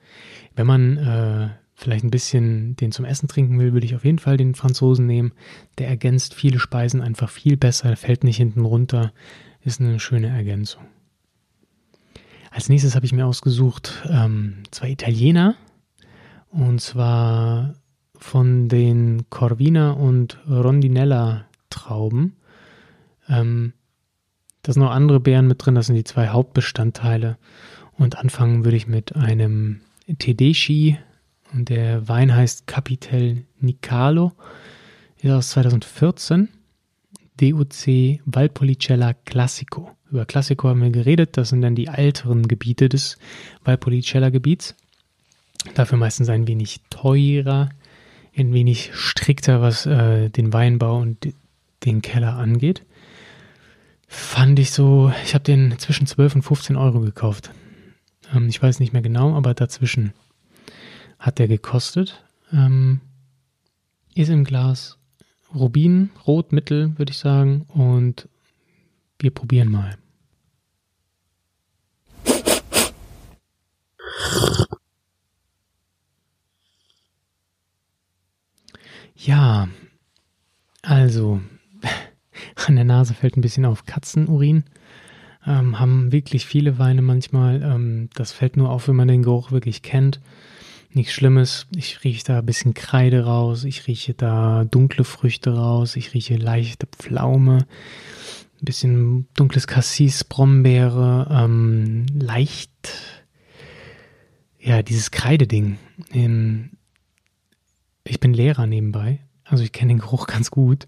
Wenn 0.55 0.65
man 0.65 0.97
äh, 0.97 1.49
vielleicht 1.75 2.03
ein 2.03 2.11
bisschen 2.11 2.75
den 2.75 2.91
zum 2.91 3.05
Essen 3.05 3.27
trinken 3.27 3.59
will, 3.59 3.73
würde 3.73 3.85
ich 3.85 3.95
auf 3.95 4.03
jeden 4.03 4.19
Fall 4.19 4.37
den 4.37 4.55
Franzosen 4.55 5.05
nehmen. 5.05 5.33
Der 5.77 5.87
ergänzt 5.87 6.33
viele 6.33 6.59
Speisen 6.59 7.01
einfach 7.01 7.29
viel 7.29 7.55
besser, 7.55 7.95
fällt 7.95 8.23
nicht 8.23 8.37
hinten 8.37 8.65
runter, 8.65 9.13
ist 9.61 9.79
eine 9.79 9.99
schöne 9.99 10.29
Ergänzung. 10.29 10.83
Als 12.57 12.69
nächstes 12.69 12.95
habe 12.95 13.05
ich 13.05 13.13
mir 13.13 13.27
ausgesucht 13.27 14.01
ähm, 14.09 14.63
zwei 14.71 14.89
Italiener. 14.89 15.53
Und 16.49 16.81
zwar 16.81 17.75
von 18.15 18.67
den 18.67 19.29
Corvina 19.29 19.91
und 19.91 20.39
Rondinella 20.49 21.45
Trauben. 21.69 22.35
Ähm, 23.29 23.73
da 24.63 24.73
sind 24.73 24.81
noch 24.81 24.89
andere 24.89 25.19
Beeren 25.19 25.45
mit 25.45 25.63
drin, 25.63 25.75
das 25.75 25.85
sind 25.85 25.97
die 25.97 26.03
zwei 26.03 26.29
Hauptbestandteile. 26.29 27.37
Und 27.91 28.17
anfangen 28.17 28.65
würde 28.65 28.77
ich 28.77 28.87
mit 28.87 29.15
einem 29.15 29.81
Tedeschi. 30.17 30.97
Und 31.53 31.69
der 31.69 32.07
Wein 32.07 32.33
heißt 32.33 32.65
Capitel 32.65 33.45
Nicalo. 33.59 34.31
Ist 35.17 35.31
aus 35.31 35.49
2014. 35.51 36.49
DOC 37.39 38.19
Valpolicella 38.25 39.13
Classico. 39.13 39.96
Über 40.11 40.25
Classico 40.25 40.69
haben 40.69 40.81
wir 40.81 40.89
geredet, 40.89 41.37
das 41.37 41.49
sind 41.49 41.61
dann 41.61 41.75
die 41.75 41.87
älteren 41.87 42.47
Gebiete 42.47 42.89
des 42.89 43.17
Valpolicella-Gebiets. 43.63 44.75
Dafür 45.73 45.97
meistens 45.97 46.29
ein 46.29 46.47
wenig 46.47 46.79
teurer, 46.89 47.69
ein 48.35 48.53
wenig 48.53 48.91
strikter, 48.93 49.61
was 49.61 49.85
äh, 49.85 50.29
den 50.29 50.53
Weinbau 50.53 50.99
und 50.99 51.33
den 51.83 52.01
Keller 52.01 52.37
angeht. 52.37 52.83
Fand 54.07 54.57
ich 54.59 54.71
so, 54.71 55.11
ich 55.25 55.33
habe 55.33 55.43
den 55.43 55.77
zwischen 55.79 56.07
12 56.07 56.35
und 56.35 56.41
15 56.43 56.75
Euro 56.77 57.01
gekauft. 57.01 57.51
Ähm, 58.33 58.47
ich 58.47 58.61
weiß 58.61 58.79
nicht 58.79 58.93
mehr 58.93 59.01
genau, 59.01 59.35
aber 59.35 59.53
dazwischen 59.53 60.13
hat 61.19 61.39
der 61.39 61.47
gekostet. 61.47 62.23
Ähm, 62.53 63.01
ist 64.15 64.29
im 64.29 64.45
Glas 64.45 64.97
Rubin, 65.53 66.09
Rot, 66.25 66.51
Mittel, 66.51 66.97
würde 66.97 67.11
ich 67.11 67.17
sagen. 67.17 67.65
Und 67.67 68.29
wir 69.19 69.31
probieren 69.31 69.69
mal. 69.69 69.97
Ja, 79.15 79.67
also 80.83 81.41
an 82.67 82.75
der 82.75 82.85
Nase 82.85 83.13
fällt 83.13 83.35
ein 83.35 83.41
bisschen 83.41 83.65
auf 83.65 83.85
Katzenurin. 83.85 84.63
Ähm, 85.45 85.79
haben 85.79 86.11
wirklich 86.11 86.45
viele 86.45 86.77
Weine 86.77 87.01
manchmal. 87.01 87.61
Ähm, 87.63 88.09
das 88.13 88.31
pfällt 88.33 88.57
nur 88.57 88.69
auf, 88.69 88.87
wenn 88.87 88.95
man 88.95 89.07
den 89.07 89.23
Geruch 89.23 89.51
wirklich 89.51 89.81
kennt. 89.81 90.21
Nichts 90.91 91.13
Schlimmes. 91.13 91.67
Ich 91.75 92.03
rieche 92.03 92.23
da 92.25 92.39
ein 92.39 92.45
bisschen 92.45 92.73
Kreide 92.73 93.25
raus. 93.25 93.63
Ich 93.63 93.87
rieche 93.87 94.13
da 94.13 94.65
dunkle 94.65 95.03
Früchte 95.03 95.55
raus. 95.55 95.95
Ich 95.95 96.13
rieche 96.13 96.35
leichte 96.35 96.87
Pflaume. 96.87 97.65
Ein 98.59 98.65
bisschen 98.65 99.27
dunkles 99.35 99.67
Cassis, 99.67 100.23
Brombeere. 100.23 101.27
Ähm, 101.31 102.05
leicht. 102.13 102.71
Ja, 104.59 104.81
dieses 104.81 105.11
Kreideding. 105.11 105.77
Ähm, 106.11 106.71
ich 108.03 108.19
bin 108.19 108.33
Lehrer 108.33 108.67
nebenbei. 108.67 109.19
Also 109.43 109.63
ich 109.63 109.71
kenne 109.71 109.93
den 109.93 109.99
Geruch 109.99 110.27
ganz 110.27 110.51
gut. 110.51 110.87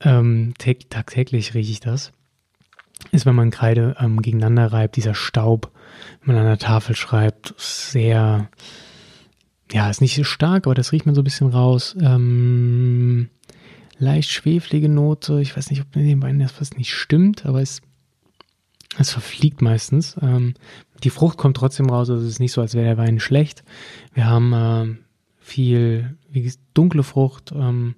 Ähm, 0.00 0.54
tagtäglich 0.88 1.54
rieche 1.54 1.72
ich 1.72 1.80
das 1.80 2.12
ist, 3.12 3.26
wenn 3.26 3.34
man 3.34 3.50
Kreide 3.50 3.96
ähm, 3.98 4.22
gegeneinander 4.22 4.72
reibt, 4.72 4.96
dieser 4.96 5.14
Staub, 5.14 5.70
wenn 6.20 6.34
man 6.34 6.44
an 6.44 6.50
der 6.50 6.58
Tafel 6.58 6.94
schreibt, 6.94 7.54
sehr, 7.56 8.48
ja, 9.72 9.90
ist 9.90 10.00
nicht 10.00 10.14
so 10.14 10.24
stark, 10.24 10.66
aber 10.66 10.74
das 10.74 10.92
riecht 10.92 11.06
man 11.06 11.14
so 11.14 11.22
ein 11.22 11.24
bisschen 11.24 11.48
raus. 11.48 11.96
Ähm, 12.00 13.30
leicht 14.00 14.30
schweflige 14.30 14.88
Note, 14.88 15.40
ich 15.40 15.56
weiß 15.56 15.70
nicht, 15.70 15.82
ob 15.82 15.94
mit 15.94 16.06
den 16.06 16.20
beiden 16.20 16.40
das 16.40 16.52
fast 16.52 16.76
nicht 16.76 16.92
stimmt, 16.92 17.46
aber 17.46 17.60
es, 17.60 17.82
es 18.98 19.12
verfliegt 19.12 19.62
meistens. 19.62 20.16
Ähm, 20.20 20.54
die 21.04 21.10
Frucht 21.10 21.38
kommt 21.38 21.56
trotzdem 21.56 21.88
raus, 21.88 22.10
also 22.10 22.24
es 22.24 22.32
ist 22.32 22.40
nicht 22.40 22.52
so, 22.52 22.60
als 22.60 22.74
wäre 22.74 22.86
der 22.86 22.98
Wein 22.98 23.20
schlecht. 23.20 23.62
Wir 24.12 24.26
haben 24.26 24.52
äh, 24.52 24.96
viel 25.38 26.16
wie 26.30 26.52
dunkle 26.74 27.02
Frucht, 27.02 27.52
ähm, 27.52 27.94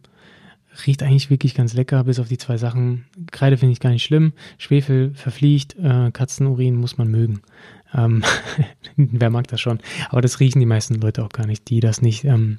Riecht 0.87 1.03
eigentlich 1.03 1.29
wirklich 1.29 1.55
ganz 1.55 1.75
lecker, 1.75 2.05
bis 2.05 2.19
auf 2.19 2.29
die 2.29 2.39
zwei 2.39 2.57
Sachen. 2.57 3.05
Kreide 3.31 3.59
finde 3.59 3.73
ich 3.73 3.81
gar 3.81 3.91
nicht 3.91 4.03
schlimm. 4.03 4.33
Schwefel 4.57 5.13
verfliegt, 5.15 5.77
äh, 5.79 6.11
Katzenurin 6.11 6.77
muss 6.77 6.97
man 6.97 7.09
mögen. 7.09 7.43
Ähm, 7.93 8.25
wer 8.97 9.29
mag 9.29 9.49
das 9.49 9.61
schon? 9.61 9.81
Aber 10.09 10.23
das 10.23 10.41
riechen 10.41 10.61
die 10.61 10.67
meisten 10.67 10.95
Leute 10.95 11.25
auch 11.25 11.29
gar 11.29 11.47
nicht, 11.47 11.69
die 11.69 11.81
das 11.81 12.01
nicht 12.01 12.25
ähm, 12.25 12.59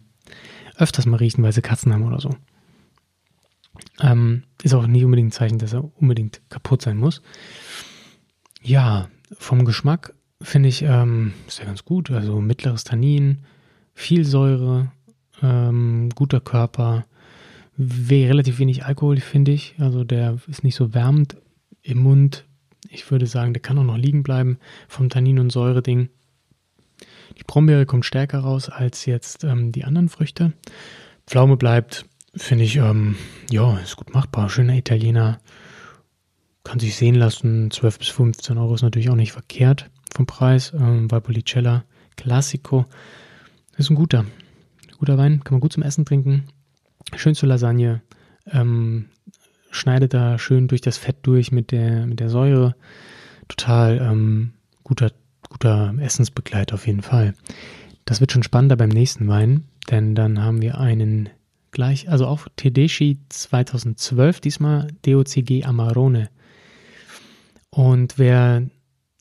öfters 0.78 1.08
mal 1.08 1.18
riechen, 1.18 1.44
weil 1.44 1.54
sie 1.54 1.64
Katzen 1.64 1.92
haben 1.92 2.06
oder 2.06 2.20
so. 2.20 2.36
Ähm, 4.02 4.44
ist 4.62 4.74
auch 4.74 4.88
nicht 4.88 5.04
unbedingt 5.04 5.30
ein 5.30 5.32
Zeichen, 5.32 5.58
dass 5.58 5.74
er 5.74 5.90
unbedingt 6.00 6.42
kaputt 6.50 6.82
sein 6.82 6.98
muss. 6.98 7.22
Ja, 8.62 9.10
vom 9.38 9.66
Geschmack 9.66 10.14
finde 10.42 10.70
ich, 10.70 10.84
ähm, 10.84 11.34
ist 11.48 11.60
ja 11.60 11.66
ganz 11.66 11.86
gut. 11.86 12.12
Also 12.12 12.40
mittleres 12.40 12.84
Tannin, 12.84 13.40
viel 13.94 14.26
Säure, 14.26 14.92
ähm, 15.42 16.10
guter 16.16 16.40
Körper, 16.40 17.06
relativ 17.78 18.60
wenig 18.60 18.86
Alkohol, 18.86 19.18
finde 19.18 19.52
ich. 19.52 19.76
Also 19.80 20.04
der 20.04 20.38
ist 20.48 20.64
nicht 20.64 20.76
so 20.76 20.94
wärmend 20.94 21.38
im 21.82 22.00
Mund. 22.00 22.46
Ich 22.90 23.10
würde 23.10 23.26
sagen, 23.26 23.54
der 23.54 23.62
kann 23.62 23.78
auch 23.80 23.84
noch 23.84 23.98
liegen 23.98 24.24
bleiben 24.24 24.58
vom 24.88 25.10
Tannin- 25.10 25.40
und 25.40 25.52
Säure-Ding. 25.52 26.10
Die 27.38 27.44
Brombeere 27.46 27.86
kommt 27.86 28.06
stärker 28.06 28.40
raus 28.40 28.70
als 28.70 29.06
jetzt 29.06 29.44
ähm, 29.44 29.72
die 29.72 29.86
anderen 29.86 30.10
Früchte. 30.10 30.54
Pflaume 31.26 31.58
bleibt, 31.58 32.06
finde 32.36 32.64
ich, 32.64 32.78
ähm, 32.78 33.16
ja, 33.50 33.78
ist 33.80 33.96
gut 33.96 34.14
machbar. 34.14 34.50
Schöner 34.50 34.76
Italiener. 34.76 35.40
Kann 36.64 36.80
sich 36.80 36.96
sehen 36.96 37.16
lassen. 37.16 37.72
12 37.72 38.00
bis 38.00 38.10
15 38.10 38.58
Euro 38.58 38.76
ist 38.76 38.82
natürlich 38.82 39.10
auch 39.10 39.16
nicht 39.16 39.34
verkehrt 39.34 39.90
vom 40.14 40.26
Preis. 40.26 40.74
Ähm, 40.74 41.12
Valpolicella 41.12 41.84
Classico. 42.16 42.86
Ist 43.78 43.90
ein 43.90 43.96
guter. 43.96 44.26
Guter 45.00 45.18
Wein. 45.18 45.44
Kann 45.44 45.56
man 45.56 45.62
gut 45.62 45.74
zum 45.74 45.84
Essen 45.84 46.06
trinken 46.06 46.46
schön 47.16 47.36
zur 47.36 47.50
Lasagne, 47.50 48.02
ähm, 48.52 49.06
schneidet 49.72 50.14
da 50.14 50.38
schön 50.38 50.68
durch 50.68 50.82
das 50.82 50.98
Fett 50.98 51.18
durch 51.24 51.52
mit 51.52 51.72
der, 51.72 52.06
mit 52.06 52.20
der 52.20 52.30
Säure. 52.30 52.76
Total 53.48 54.00
ähm, 54.00 54.54
guter, 54.84 55.12
guter 55.50 55.94
Essensbegleiter 56.00 56.76
auf 56.76 56.88
jeden 56.88 57.02
Fall. 57.02 57.34
Das 58.06 58.20
wird 58.20 58.32
schon 58.32 58.44
spannender 58.44 58.76
beim 58.76 58.90
nächsten 58.90 59.28
Wein, 59.28 59.66
denn 59.90 60.16
dann 60.16 60.42
haben 60.42 60.62
wir 60.62 60.78
einen 60.78 61.30
gleich, 61.74 62.10
also 62.10 62.28
auch 62.28 62.48
Tedeschi 62.56 63.20
2012, 63.30 64.40
diesmal 64.40 64.88
DOCG 65.06 65.66
Amarone. 65.66 66.30
Und 67.70 68.18
wer 68.18 68.64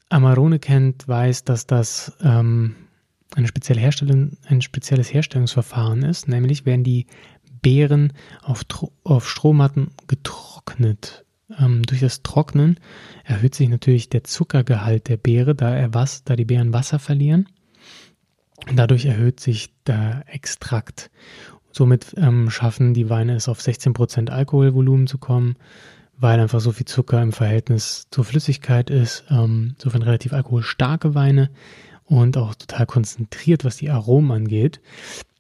Amarone 0.09 0.59
kennt, 0.59 1.09
weiß, 1.09 1.45
dass 1.45 1.67
das 1.67 2.13
ähm, 2.23 2.77
eine 3.35 3.49
spezielle 3.49 3.81
Herstellung, 3.81 4.37
ein 4.47 4.61
spezielles 4.61 5.13
Herstellungsverfahren 5.13 6.03
ist. 6.03 6.29
Nämlich 6.29 6.67
werden 6.67 6.85
die 6.85 7.07
Beeren 7.63 8.13
auf, 8.43 8.65
auf 9.05 9.29
Strohmatten 9.29 9.91
getrocknet. 10.07 11.25
Ähm, 11.59 11.83
durch 11.85 12.01
das 12.01 12.23
Trocknen 12.23 12.79
erhöht 13.25 13.55
sich 13.55 13.69
natürlich 13.69 14.09
der 14.09 14.25
Zuckergehalt 14.25 15.09
der 15.09 15.17
Beere, 15.17 15.55
da, 15.55 15.75
er 15.75 15.95
was, 15.95 16.25
da 16.25 16.37
die 16.37 16.45
Beeren 16.45 16.73
Wasser 16.73 16.99
verlieren. 16.99 17.49
Dadurch 18.75 19.07
erhöht 19.07 19.41
sich 19.41 19.73
der 19.87 20.25
Extrakt. 20.27 21.11
Somit 21.73 22.15
ähm, 22.19 22.51
schaffen 22.51 22.95
die 22.95 23.09
Weine 23.09 23.35
es 23.35 23.49
auf 23.49 23.59
16% 23.59 24.29
Alkoholvolumen 24.29 25.07
zu 25.07 25.19
kommen, 25.19 25.57
weil 26.19 26.39
einfach 26.39 26.61
so 26.61 26.71
viel 26.73 26.87
Zucker 26.87 27.23
im 27.23 27.33
Verhältnis 27.33 28.07
zur 28.11 28.25
Flüssigkeit 28.25 28.91
ist. 28.91 29.25
Ähm, 29.31 29.75
insofern 29.77 30.03
relativ 30.03 30.35
alkoholstarke 30.35 31.15
Weine 31.15 31.51
und 32.05 32.37
auch 32.37 32.55
total 32.55 32.87
konzentriert, 32.87 33.65
was 33.65 33.79
die 33.79 33.91
Aromen 33.91 34.31
angeht. 34.31 34.81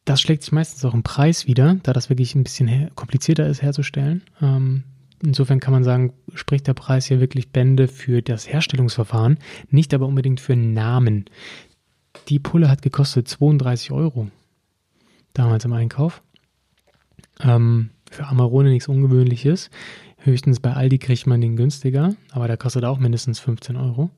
Das 0.04 0.20
schlägt 0.20 0.42
sich 0.42 0.52
meistens 0.52 0.84
auch 0.84 0.94
im 0.94 1.02
Preis 1.02 1.46
wieder, 1.46 1.76
da 1.82 1.92
das 1.92 2.08
wirklich 2.08 2.34
ein 2.34 2.42
bisschen 2.42 2.90
komplizierter 2.96 3.46
ist 3.46 3.62
herzustellen. 3.62 4.22
Ähm, 4.40 4.84
insofern 5.22 5.60
kann 5.60 5.72
man 5.72 5.84
sagen, 5.84 6.14
spricht 6.34 6.66
der 6.66 6.74
Preis 6.74 7.06
hier 7.06 7.20
wirklich 7.20 7.50
Bände 7.50 7.86
für 7.86 8.22
das 8.22 8.50
Herstellungsverfahren, 8.50 9.38
nicht 9.70 9.92
aber 9.94 10.06
unbedingt 10.06 10.40
für 10.40 10.56
Namen. 10.56 11.26
Die 12.28 12.38
Pulle 12.38 12.68
hat 12.68 12.82
gekostet 12.82 13.28
32 13.28 13.92
Euro 13.92 14.28
damals 15.34 15.64
im 15.64 15.72
Einkauf. 15.72 16.22
Ähm, 17.40 17.90
für 18.10 18.26
Amarone 18.26 18.70
nichts 18.70 18.88
Ungewöhnliches. 18.88 19.70
Höchstens 20.18 20.60
bei 20.60 20.72
Aldi 20.72 20.98
kriegt 20.98 21.26
man 21.26 21.40
den 21.40 21.56
günstiger, 21.56 22.14
aber 22.30 22.46
der 22.46 22.56
kostet 22.56 22.84
auch 22.84 22.98
mindestens 22.98 23.40
15 23.40 23.76
Euro. 23.76 24.10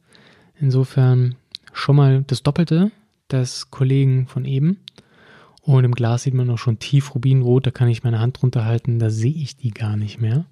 Insofern 0.59 1.37
schon 1.73 1.97
mal 1.97 2.23
das 2.27 2.43
Doppelte 2.43 2.91
des 3.31 3.71
Kollegen 3.71 4.27
von 4.27 4.45
eben. 4.45 4.81
Und 5.63 5.85
im 5.85 5.93
Glas 5.93 6.25
sieht 6.25 6.35
man 6.35 6.51
auch 6.51 6.59
schon 6.59 6.79
tief 6.79 7.15
Rubinrot, 7.15 7.67
da 7.67 7.71
kann 7.71 7.89
ich 7.89 8.05
meine 8.05 8.21
Hand 8.21 8.41
drunter 8.41 8.67
halten, 8.67 8.99
da 8.99 9.09
sehe 9.09 9.33
ich 9.33 9.57
die 9.57 9.71
gar 9.71 9.97
nicht 9.97 10.21
mehr. 10.21 10.45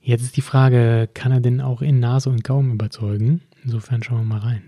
Jetzt 0.00 0.22
ist 0.22 0.36
die 0.36 0.42
Frage, 0.42 1.08
kann 1.14 1.32
er 1.32 1.40
denn 1.40 1.60
auch 1.60 1.82
in 1.82 2.00
Nase 2.00 2.30
und 2.30 2.42
Gaumen 2.42 2.72
überzeugen? 2.72 3.42
Insofern 3.62 4.02
schauen 4.02 4.18
wir 4.18 4.24
mal 4.24 4.40
rein. 4.40 4.62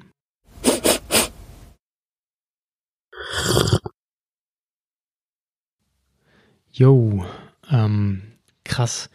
Yo, 6.72 7.24
ähm, 7.70 8.22
krass. 8.64 9.10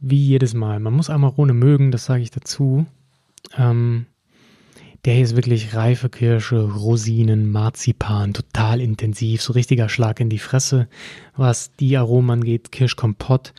Wie 0.00 0.22
jedes 0.22 0.54
Mal. 0.54 0.78
Man 0.78 0.92
muss 0.92 1.10
Amarone 1.10 1.54
mögen, 1.54 1.90
das 1.90 2.04
sage 2.04 2.22
ich 2.22 2.30
dazu. 2.30 2.86
Ähm, 3.56 4.06
der 5.04 5.14
hier 5.14 5.22
ist 5.22 5.36
wirklich 5.36 5.74
reife 5.74 6.08
Kirsche, 6.08 6.60
Rosinen, 6.60 7.50
Marzipan, 7.50 8.34
total 8.34 8.80
intensiv, 8.80 9.40
so 9.40 9.52
richtiger 9.52 9.88
Schlag 9.88 10.18
in 10.18 10.28
die 10.28 10.40
Fresse, 10.40 10.88
was 11.36 11.72
die 11.76 11.96
Aromen 11.96 12.30
angeht. 12.30 12.72
Kirschkompott, 12.72 13.54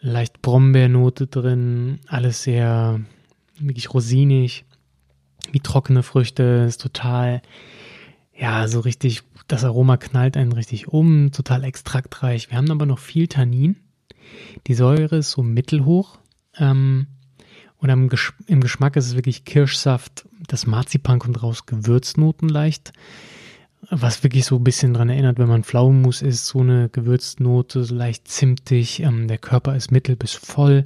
leicht 0.00 0.42
Brombeernote 0.42 1.28
drin, 1.28 2.00
alles 2.08 2.42
sehr 2.42 3.00
wirklich 3.60 3.94
rosinig, 3.94 4.64
wie 5.52 5.60
trockene 5.60 6.02
Früchte, 6.02 6.64
ist 6.66 6.80
total, 6.80 7.42
ja, 8.34 8.66
so 8.68 8.80
richtig, 8.80 9.22
das 9.46 9.64
Aroma 9.64 9.96
knallt 9.96 10.36
einen 10.36 10.52
richtig 10.52 10.88
um, 10.88 11.32
total 11.32 11.64
extraktreich. 11.64 12.50
Wir 12.50 12.58
haben 12.58 12.70
aber 12.70 12.86
noch 12.86 12.98
viel 12.98 13.28
Tannin. 13.28 13.76
Die 14.66 14.74
Säure 14.74 15.16
ist 15.16 15.30
so 15.30 15.42
mittelhoch. 15.42 16.18
Ähm, 16.56 17.06
und 17.78 17.88
im, 17.90 18.08
Gesch 18.08 18.32
im 18.46 18.60
Geschmack 18.60 18.94
ist 18.96 19.06
es 19.08 19.16
wirklich 19.16 19.44
Kirschsaft, 19.44 20.28
das 20.46 20.66
Marzipan 20.66 21.18
kommt 21.18 21.42
raus, 21.42 21.66
Gewürznoten 21.66 22.48
leicht, 22.48 22.92
was 23.90 24.22
wirklich 24.22 24.44
so 24.44 24.56
ein 24.56 24.64
bisschen 24.64 24.94
daran 24.94 25.08
erinnert, 25.08 25.38
wenn 25.38 25.48
man 25.48 25.64
Pflaumenmus 25.64 26.22
isst, 26.22 26.46
so 26.46 26.60
eine 26.60 26.88
Gewürznote, 26.90 27.82
so 27.82 27.94
leicht 27.94 28.28
zimtig, 28.28 29.00
ähm, 29.00 29.26
der 29.26 29.38
Körper 29.38 29.74
ist 29.74 29.90
mittel 29.90 30.14
bis 30.14 30.32
voll, 30.32 30.84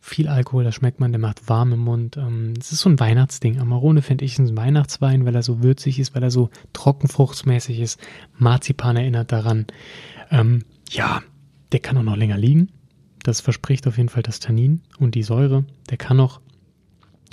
viel 0.00 0.28
Alkohol, 0.28 0.64
das 0.64 0.74
schmeckt 0.74 1.00
man, 1.00 1.12
der 1.12 1.20
macht 1.20 1.48
warm 1.48 1.72
im 1.72 1.80
Mund. 1.80 2.16
Ähm, 2.16 2.54
es 2.58 2.72
ist 2.72 2.80
so 2.80 2.88
ein 2.88 3.00
Weihnachtsding. 3.00 3.58
Amarone 3.58 4.02
finde 4.02 4.24
ich 4.24 4.38
ein 4.38 4.56
Weihnachtswein, 4.56 5.24
weil 5.24 5.34
er 5.34 5.42
so 5.42 5.62
würzig 5.62 5.98
ist, 5.98 6.14
weil 6.14 6.22
er 6.22 6.30
so 6.30 6.50
trockenfruchtsmäßig 6.72 7.80
ist. 7.80 8.00
Marzipan 8.36 8.96
erinnert 8.96 9.32
daran. 9.32 9.66
Ähm, 10.30 10.64
ja, 10.90 11.22
der 11.72 11.80
kann 11.80 11.96
auch 11.98 12.02
noch 12.02 12.16
länger 12.16 12.38
liegen 12.38 12.70
Das 13.22 13.40
verspricht 13.40 13.86
auf 13.86 13.96
jeden 13.96 14.08
Fall 14.08 14.22
das 14.22 14.40
Tannin 14.40 14.80
und 14.98 15.14
die 15.14 15.22
Säure. 15.22 15.64
Der 15.90 15.98
kann 15.98 16.16
noch, 16.16 16.40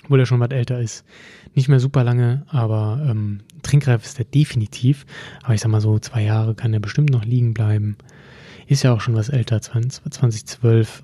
obwohl 0.03 0.19
er 0.19 0.25
schon 0.25 0.39
was 0.39 0.51
älter 0.51 0.79
ist, 0.79 1.05
nicht 1.53 1.69
mehr 1.69 1.79
super 1.79 2.03
lange, 2.03 2.45
aber 2.47 3.05
ähm, 3.07 3.41
trinkreif 3.63 4.03
ist 4.03 4.19
er 4.19 4.25
definitiv. 4.25 5.05
Aber 5.43 5.53
ich 5.53 5.61
sag 5.61 5.71
mal 5.71 5.81
so, 5.81 5.99
zwei 5.99 6.23
Jahre 6.23 6.55
kann 6.55 6.73
er 6.73 6.81
bestimmt 6.81 7.11
noch 7.11 7.23
liegen 7.23 7.53
bleiben. 7.53 7.97
Ist 8.67 8.83
ja 8.83 8.93
auch 8.93 9.01
schon 9.01 9.15
was 9.15 9.29
älter, 9.29 9.61
20, 9.61 10.11
2012. 10.11 11.03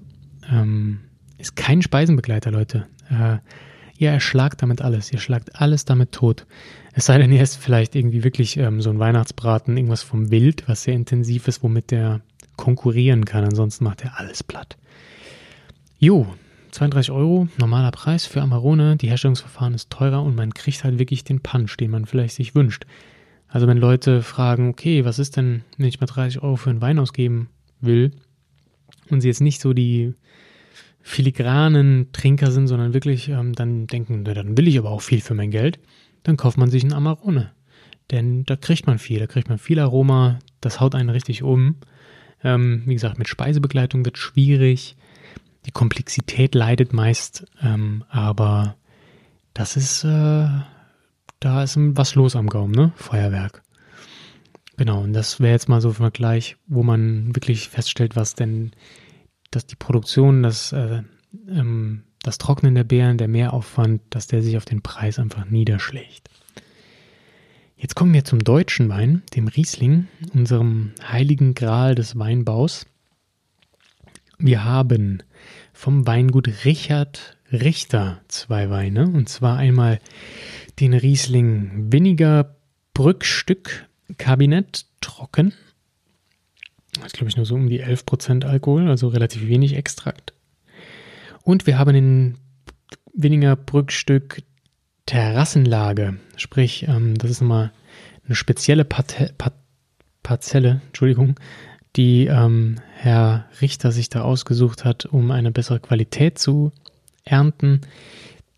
Ähm, 0.51 0.99
ist 1.41 1.55
kein 1.55 1.81
Speisenbegleiter, 1.81 2.51
Leute. 2.51 2.87
Äh, 3.09 3.37
ihr 3.97 4.11
erschlagt 4.11 4.61
damit 4.61 4.81
alles. 4.81 5.11
Ihr 5.11 5.19
schlagt 5.19 5.59
alles 5.59 5.85
damit 5.85 6.11
tot. 6.11 6.45
Es 6.93 7.05
sei 7.05 7.17
denn, 7.17 7.31
ihr 7.31 7.41
esst 7.41 7.57
vielleicht 7.57 7.95
irgendwie 7.95 8.23
wirklich 8.23 8.57
ähm, 8.57 8.81
so 8.81 8.89
ein 8.89 8.99
Weihnachtsbraten, 8.99 9.77
irgendwas 9.77 10.03
vom 10.03 10.31
Wild, 10.31 10.67
was 10.67 10.83
sehr 10.83 10.93
intensiv 10.93 11.47
ist, 11.47 11.63
womit 11.63 11.91
der 11.91 12.21
konkurrieren 12.57 13.25
kann. 13.25 13.43
Ansonsten 13.43 13.83
macht 13.83 14.03
er 14.03 14.19
alles 14.19 14.43
platt. 14.43 14.77
Jo, 15.99 16.27
32 16.71 17.11
Euro, 17.11 17.47
normaler 17.57 17.91
Preis 17.91 18.25
für 18.25 18.41
Amarone. 18.41 18.95
Die 18.97 19.09
Herstellungsverfahren 19.09 19.73
ist 19.73 19.89
teurer 19.89 20.23
und 20.23 20.35
man 20.35 20.53
kriegt 20.53 20.83
halt 20.83 20.99
wirklich 20.99 21.23
den 21.23 21.41
Punch, 21.41 21.75
den 21.77 21.91
man 21.91 22.05
vielleicht 22.05 22.35
sich 22.35 22.55
wünscht. 22.55 22.85
Also 23.47 23.67
wenn 23.67 23.77
Leute 23.77 24.23
fragen, 24.23 24.69
okay, 24.69 25.03
was 25.03 25.19
ist 25.19 25.35
denn, 25.35 25.63
wenn 25.77 25.87
ich 25.87 25.99
mal 25.99 26.07
30 26.07 26.41
Euro 26.41 26.55
für 26.55 26.69
einen 26.69 26.81
Wein 26.81 26.99
ausgeben 26.99 27.49
will 27.81 28.11
und 29.09 29.21
sie 29.21 29.27
jetzt 29.27 29.41
nicht 29.41 29.59
so 29.59 29.73
die 29.73 30.13
filigranen 31.01 32.11
Trinker 32.11 32.51
sind, 32.51 32.67
sondern 32.67 32.93
wirklich 32.93 33.29
ähm, 33.29 33.53
dann 33.53 33.87
denken, 33.87 34.23
na, 34.23 34.33
dann 34.33 34.57
will 34.57 34.67
ich 34.67 34.77
aber 34.77 34.91
auch 34.91 35.01
viel 35.01 35.21
für 35.21 35.33
mein 35.33 35.51
Geld, 35.51 35.79
dann 36.23 36.37
kauft 36.37 36.57
man 36.57 36.69
sich 36.69 36.83
einen 36.83 36.93
Amarone. 36.93 37.51
Denn 38.11 38.43
da 38.45 38.55
kriegt 38.55 38.87
man 38.87 38.99
viel, 38.99 39.19
da 39.19 39.27
kriegt 39.27 39.49
man 39.49 39.57
viel 39.57 39.79
Aroma, 39.79 40.39
das 40.59 40.79
haut 40.79 40.95
einen 40.95 41.09
richtig 41.09 41.43
um. 41.43 41.77
Ähm, 42.43 42.83
wie 42.85 42.93
gesagt, 42.93 43.17
mit 43.17 43.27
Speisebegleitung 43.27 44.03
wird 44.05 44.17
schwierig. 44.17 44.95
Die 45.65 45.71
Komplexität 45.71 46.55
leidet 46.55 46.91
meist, 46.91 47.45
ähm, 47.61 48.03
aber 48.09 48.75
das 49.53 49.77
ist, 49.77 50.03
äh, 50.03 50.47
da 51.39 51.63
ist 51.63 51.75
was 51.77 52.15
los 52.15 52.35
am 52.35 52.47
Gaumen, 52.47 52.73
ne? 52.73 52.91
Feuerwerk. 52.95 53.61
Genau, 54.77 55.01
und 55.01 55.13
das 55.13 55.39
wäre 55.39 55.51
jetzt 55.51 55.69
mal 55.69 55.81
so 55.81 55.89
ein 55.89 55.93
Vergleich, 55.93 56.57
wo 56.65 56.81
man 56.81 57.35
wirklich 57.35 57.69
feststellt, 57.69 58.15
was 58.15 58.33
denn, 58.33 58.71
dass 59.51 59.65
die 59.65 59.75
Produktion, 59.75 60.43
das, 60.43 60.71
äh, 60.71 61.03
ähm, 61.47 62.03
das 62.23 62.37
Trocknen 62.37 62.75
der 62.75 62.83
Beeren, 62.83 63.17
der 63.17 63.27
Mehraufwand, 63.27 64.01
dass 64.09 64.27
der 64.27 64.41
sich 64.41 64.57
auf 64.57 64.65
den 64.65 64.81
Preis 64.81 65.19
einfach 65.19 65.45
niederschlägt. 65.45 66.29
Jetzt 67.75 67.95
kommen 67.95 68.13
wir 68.13 68.23
zum 68.23 68.43
deutschen 68.43 68.89
Wein, 68.89 69.23
dem 69.35 69.47
Riesling, 69.47 70.07
unserem 70.33 70.91
heiligen 71.01 71.55
Gral 71.55 71.95
des 71.95 72.17
Weinbaus. 72.17 72.85
Wir 74.37 74.63
haben 74.63 75.23
vom 75.73 76.05
Weingut 76.05 76.63
Richard 76.63 77.37
Richter 77.51 78.21
zwei 78.27 78.69
Weine, 78.69 79.07
und 79.07 79.29
zwar 79.29 79.57
einmal 79.57 79.99
den 80.79 80.93
Riesling 80.93 81.91
Winiger 81.91 82.55
Brückstück 82.93 83.87
Kabinett 84.17 84.85
trocken. 85.01 85.53
Das 86.95 87.07
ist, 87.07 87.13
glaube 87.13 87.29
ich, 87.29 87.37
nur 87.37 87.45
so 87.45 87.55
um 87.55 87.69
die 87.69 87.83
11% 87.83 88.45
Alkohol, 88.45 88.89
also 88.89 89.07
relativ 89.07 89.47
wenig 89.47 89.75
Extrakt. 89.75 90.33
Und 91.43 91.65
wir 91.67 91.77
haben 91.79 91.93
den 91.93 92.37
Winiger 93.13 93.55
Brückstück 93.55 94.43
Terrassenlage. 95.05 96.17
Sprich, 96.37 96.87
ähm, 96.87 97.17
das 97.17 97.31
ist 97.31 97.41
nochmal 97.41 97.71
eine 98.25 98.35
spezielle 98.35 98.85
Parte, 98.85 99.33
Par 99.37 99.53
Parzelle, 100.23 100.81
Entschuldigung, 100.87 101.39
die 101.95 102.27
ähm, 102.27 102.75
Herr 102.93 103.47
Richter 103.59 103.91
sich 103.91 104.09
da 104.09 104.21
ausgesucht 104.21 104.85
hat, 104.85 105.05
um 105.05 105.31
eine 105.31 105.51
bessere 105.51 105.79
Qualität 105.79 106.37
zu 106.37 106.71
ernten. 107.25 107.81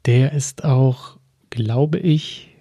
Der 0.06 0.34
ist 0.34 0.66
auch, 0.66 1.18
glaube 1.50 2.00
ich, 2.00 2.58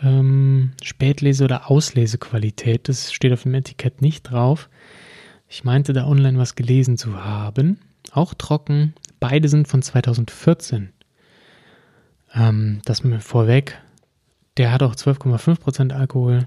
ähm, 0.00 0.72
Spätlese- 0.82 1.44
oder 1.44 1.70
Auslesequalität. 1.70 2.88
Das 2.88 3.12
steht 3.12 3.32
auf 3.32 3.42
dem 3.42 3.54
Etikett 3.54 4.00
nicht 4.00 4.22
drauf. 4.22 4.68
Ich 5.48 5.64
meinte 5.64 5.92
da 5.92 6.06
online 6.06 6.38
was 6.38 6.54
gelesen 6.54 6.96
zu 6.96 7.22
haben. 7.22 7.78
Auch 8.12 8.34
trocken. 8.34 8.94
Beide 9.20 9.48
sind 9.48 9.68
von 9.68 9.82
2014. 9.82 10.92
Ähm, 12.34 12.80
das 12.84 13.04
mir 13.04 13.20
vorweg. 13.20 13.80
Der 14.56 14.70
hat 14.70 14.82
auch 14.82 14.94
12,5% 14.94 15.92
Alkohol, 15.92 16.46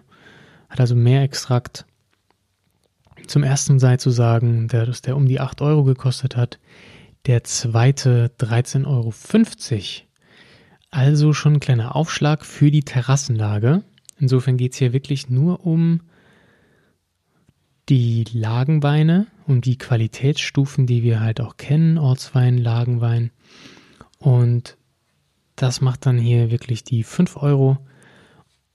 hat 0.69 0.79
also 0.79 0.95
mehr 0.95 1.23
Extrakt. 1.23 1.85
Zum 3.27 3.43
ersten 3.43 3.79
sei 3.79 3.97
zu 3.97 4.11
sagen, 4.11 4.67
dass 4.67 5.01
der 5.01 5.17
um 5.17 5.27
die 5.27 5.39
8 5.39 5.61
Euro 5.61 5.83
gekostet 5.83 6.37
hat. 6.37 6.59
Der 7.25 7.43
zweite 7.43 8.31
13,50 8.39 8.85
Euro. 8.85 9.13
Also 10.89 11.33
schon 11.33 11.53
ein 11.55 11.59
kleiner 11.59 11.95
Aufschlag 11.95 12.45
für 12.45 12.71
die 12.71 12.83
Terrassenlage. 12.83 13.83
Insofern 14.19 14.55
geht 14.55 14.73
es 14.73 14.79
hier 14.79 14.93
wirklich 14.93 15.29
nur 15.29 15.65
um 15.65 16.01
die 17.89 18.25
Lagenweine 18.33 19.27
und 19.45 19.65
die 19.65 19.77
Qualitätsstufen, 19.77 20.87
die 20.87 21.03
wir 21.03 21.19
halt 21.19 21.39
auch 21.39 21.57
kennen, 21.57 21.97
Ortswein, 21.97 22.57
Lagenwein. 22.57 23.31
Und 24.19 24.77
das 25.55 25.81
macht 25.81 26.05
dann 26.05 26.17
hier 26.17 26.51
wirklich 26.51 26.83
die 26.83 27.03
5 27.03 27.37
Euro 27.37 27.77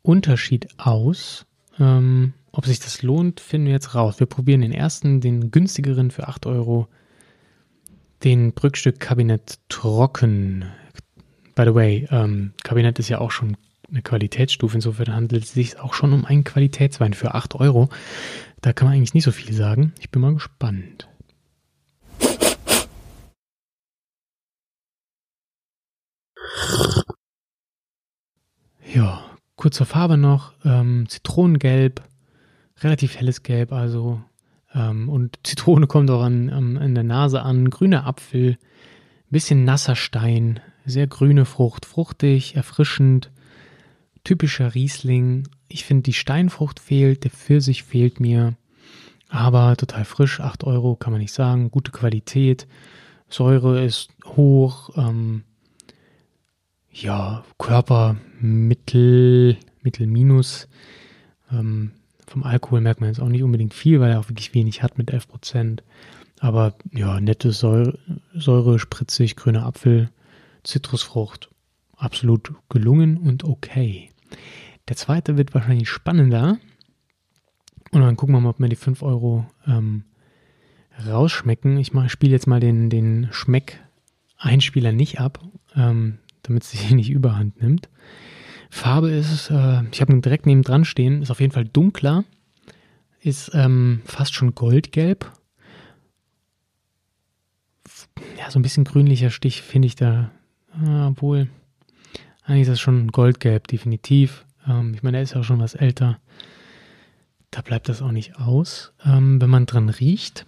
Unterschied 0.03 0.69
aus. 0.79 1.47
Ähm, 1.79 2.35
ob 2.53 2.67
sich 2.67 2.81
das 2.81 3.03
lohnt, 3.03 3.41
finden 3.41 3.67
wir 3.67 3.75
jetzt 3.75 3.95
raus. 3.95 4.19
Wir 4.19 4.27
probieren 4.27 4.61
den 4.61 4.73
ersten, 4.73 5.21
den 5.21 5.51
günstigeren 5.51 6.11
für 6.11 6.29
8 6.29 6.47
Euro. 6.47 6.89
Den 8.25 8.53
Brückstück 8.53 9.01
Kabinett 9.01 9.59
Trocken. 9.69 10.65
By 11.55 11.65
the 11.65 11.75
way, 11.75 12.09
ähm, 12.11 12.53
Kabinett 12.63 12.99
ist 12.99 13.09
ja 13.09 13.19
auch 13.19 13.31
schon 13.31 13.57
eine 13.91 14.03
Qualitätsstufe. 14.03 14.77
Insofern 14.77 15.15
handelt 15.15 15.45
es 15.45 15.53
sich 15.53 15.79
auch 15.79 15.95
schon 15.95 16.13
um 16.13 16.25
einen 16.25 16.45
Qualitätswein 16.45 17.15
für 17.15 17.35
8 17.35 17.55
Euro. 17.57 17.89
Da 18.63 18.73
kann 18.73 18.87
man 18.87 18.97
eigentlich 18.97 19.13
nicht 19.13 19.25
so 19.25 19.33
viel 19.33 19.53
sagen. 19.53 19.93
Ich 19.99 20.11
bin 20.11 20.23
mal 20.23 20.35
gespannt. 20.35 21.09
Ja, 28.95 29.25
kurz 29.57 29.77
zur 29.77 29.87
Farbe 29.87 30.17
noch. 30.17 30.53
Ähm, 30.65 31.09
Zitronengelb, 31.09 32.03
relativ 32.79 33.17
helles 33.17 33.43
Gelb 33.43 33.73
also. 33.73 34.23
Ähm, 34.73 35.09
und 35.09 35.41
Zitrone 35.43 35.89
kommt 35.89 36.09
auch 36.11 36.23
an, 36.23 36.49
an, 36.51 36.79
an 36.79 36.95
der 36.95 37.05
Nase 37.05 37.43
an. 37.43 37.69
Grüner 37.69 38.07
Apfel, 38.07 38.59
bisschen 39.29 39.65
nasser 39.65 39.97
Stein, 39.97 40.61
sehr 40.85 41.09
grüne 41.09 41.47
Frucht, 41.47 41.85
fruchtig, 41.85 42.55
erfrischend, 42.55 43.33
typischer 44.25 44.75
Riesling. 44.75 45.49
Ich 45.69 45.85
finde, 45.85 46.03
die 46.05 46.13
Steinfrucht 46.13 46.81
fehlt, 46.81 47.25
der 47.25 47.31
Pfirsich 47.31 47.83
fehlt 47.83 48.21
mir, 48.21 48.55
aber 49.29 49.77
total 49.77 50.05
frisch, 50.05 50.41
8 50.41 50.65
Euro 50.65 50.97
kann 50.97 51.13
man 51.13 51.21
nicht 51.21 51.33
sagen, 51.33 51.71
gute 51.71 51.91
Qualität, 51.91 52.67
Säure 53.29 53.83
ist 53.83 54.11
hoch, 54.27 54.91
ähm, 54.97 55.45
ja, 56.91 57.45
Körper 57.59 58.17
mittel, 58.41 59.57
mittel 59.81 60.07
minus. 60.07 60.69
Ähm, 61.51 61.93
vom 62.27 62.45
Alkohol 62.45 62.83
merkt 62.83 63.01
man 63.01 63.09
jetzt 63.09 63.21
auch 63.21 63.29
nicht 63.29 63.43
unbedingt 63.43 63.75
viel, 63.75 64.01
weil 64.01 64.11
er 64.11 64.21
auch 64.21 64.29
wirklich 64.29 64.55
wenig 64.55 64.83
hat 64.83 64.99
mit 64.99 65.11
11 65.11 65.29
Prozent. 65.29 65.83
Aber 66.41 66.75
ja, 66.93 67.21
nette 67.21 67.53
Säure, 67.53 67.99
Säure, 68.35 68.79
spritzig, 68.79 69.37
grüner 69.37 69.65
Apfel, 69.65 70.11
Zitrusfrucht. 70.65 71.51
Absolut 72.03 72.53
gelungen 72.69 73.17
und 73.17 73.45
okay. 73.45 74.11
Der 74.89 74.97
zweite 74.97 75.37
wird 75.37 75.55
wahrscheinlich 75.55 75.89
spannender. 75.89 76.59
Und 77.93 78.01
dann 78.01 78.17
gucken 78.17 78.35
wir 78.35 78.41
mal, 78.41 78.51
ob 78.51 78.59
wir 78.59 78.69
die 78.69 78.77
5 78.77 79.03
Euro 79.03 79.47
ähm, 79.67 80.05
rausschmecken. 81.07 81.77
Ich 81.79 81.93
spiele 82.09 82.33
jetzt 82.33 82.47
mal 82.47 82.61
den, 82.61 82.91
den 82.91 83.29
Schmeck-Einspieler 83.31 84.93
nicht 84.93 85.21
ab. 85.21 85.41
Ähm, 85.77 86.19
damit 86.43 86.65
sie 86.65 86.77
sich 86.77 86.91
nicht 86.91 87.11
überhand 87.11 87.61
nimmt. 87.63 87.89
Farbe 88.71 89.11
ist, 89.11 89.51
äh, 89.51 89.83
ich 89.93 90.01
habe 90.01 90.13
ihn 90.13 90.23
direkt 90.23 90.47
neben 90.47 90.63
dran 90.63 90.85
stehen, 90.85 91.23
ist 91.23 91.31
auf 91.31 91.41
jeden 91.41 91.53
Fall 91.53 91.65
dunkler, 91.65 92.25
ist 93.21 93.51
ähm, 93.55 94.03
fast 94.05 94.35
schon 94.35 94.55
goldgelb. 94.55 95.31
Ja, 98.39 98.51
so 98.51 98.59
ein 98.59 98.63
bisschen 98.63 98.85
grünlicher 98.85 99.31
Stich 99.31 99.63
finde 99.63 99.87
ich 99.87 99.95
da, 99.95 100.31
äh, 100.83 101.03
obwohl, 101.03 101.49
eigentlich 102.53 102.69
ist 102.69 102.73
das 102.73 102.81
schon 102.81 103.09
goldgelb, 103.09 103.67
definitiv. 103.67 104.45
Ähm, 104.69 104.93
ich 104.95 105.03
meine, 105.03 105.17
er 105.17 105.23
ist 105.23 105.35
ja 105.35 105.41
auch 105.41 105.45
schon 105.45 105.61
was 105.61 105.75
älter. 105.75 106.21
Da 107.51 107.63
bleibt 107.63 107.89
das 107.89 108.03
auch 108.03 108.13
nicht 108.13 108.37
aus. 108.37 108.93
Ähm, 109.05 109.41
wenn 109.41 109.51
man 109.51 109.67
dran 109.67 109.89
riecht, 109.89 110.47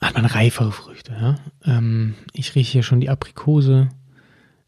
hat 0.00 0.14
man 0.14 0.24
reifere 0.24 0.72
Früchte. 0.72 1.12
Ja? 1.12 1.36
Ähm, 1.64 2.14
ich 2.32 2.54
rieche 2.54 2.72
hier 2.72 2.82
schon 2.82 3.00
die 3.00 3.10
Aprikose. 3.10 3.90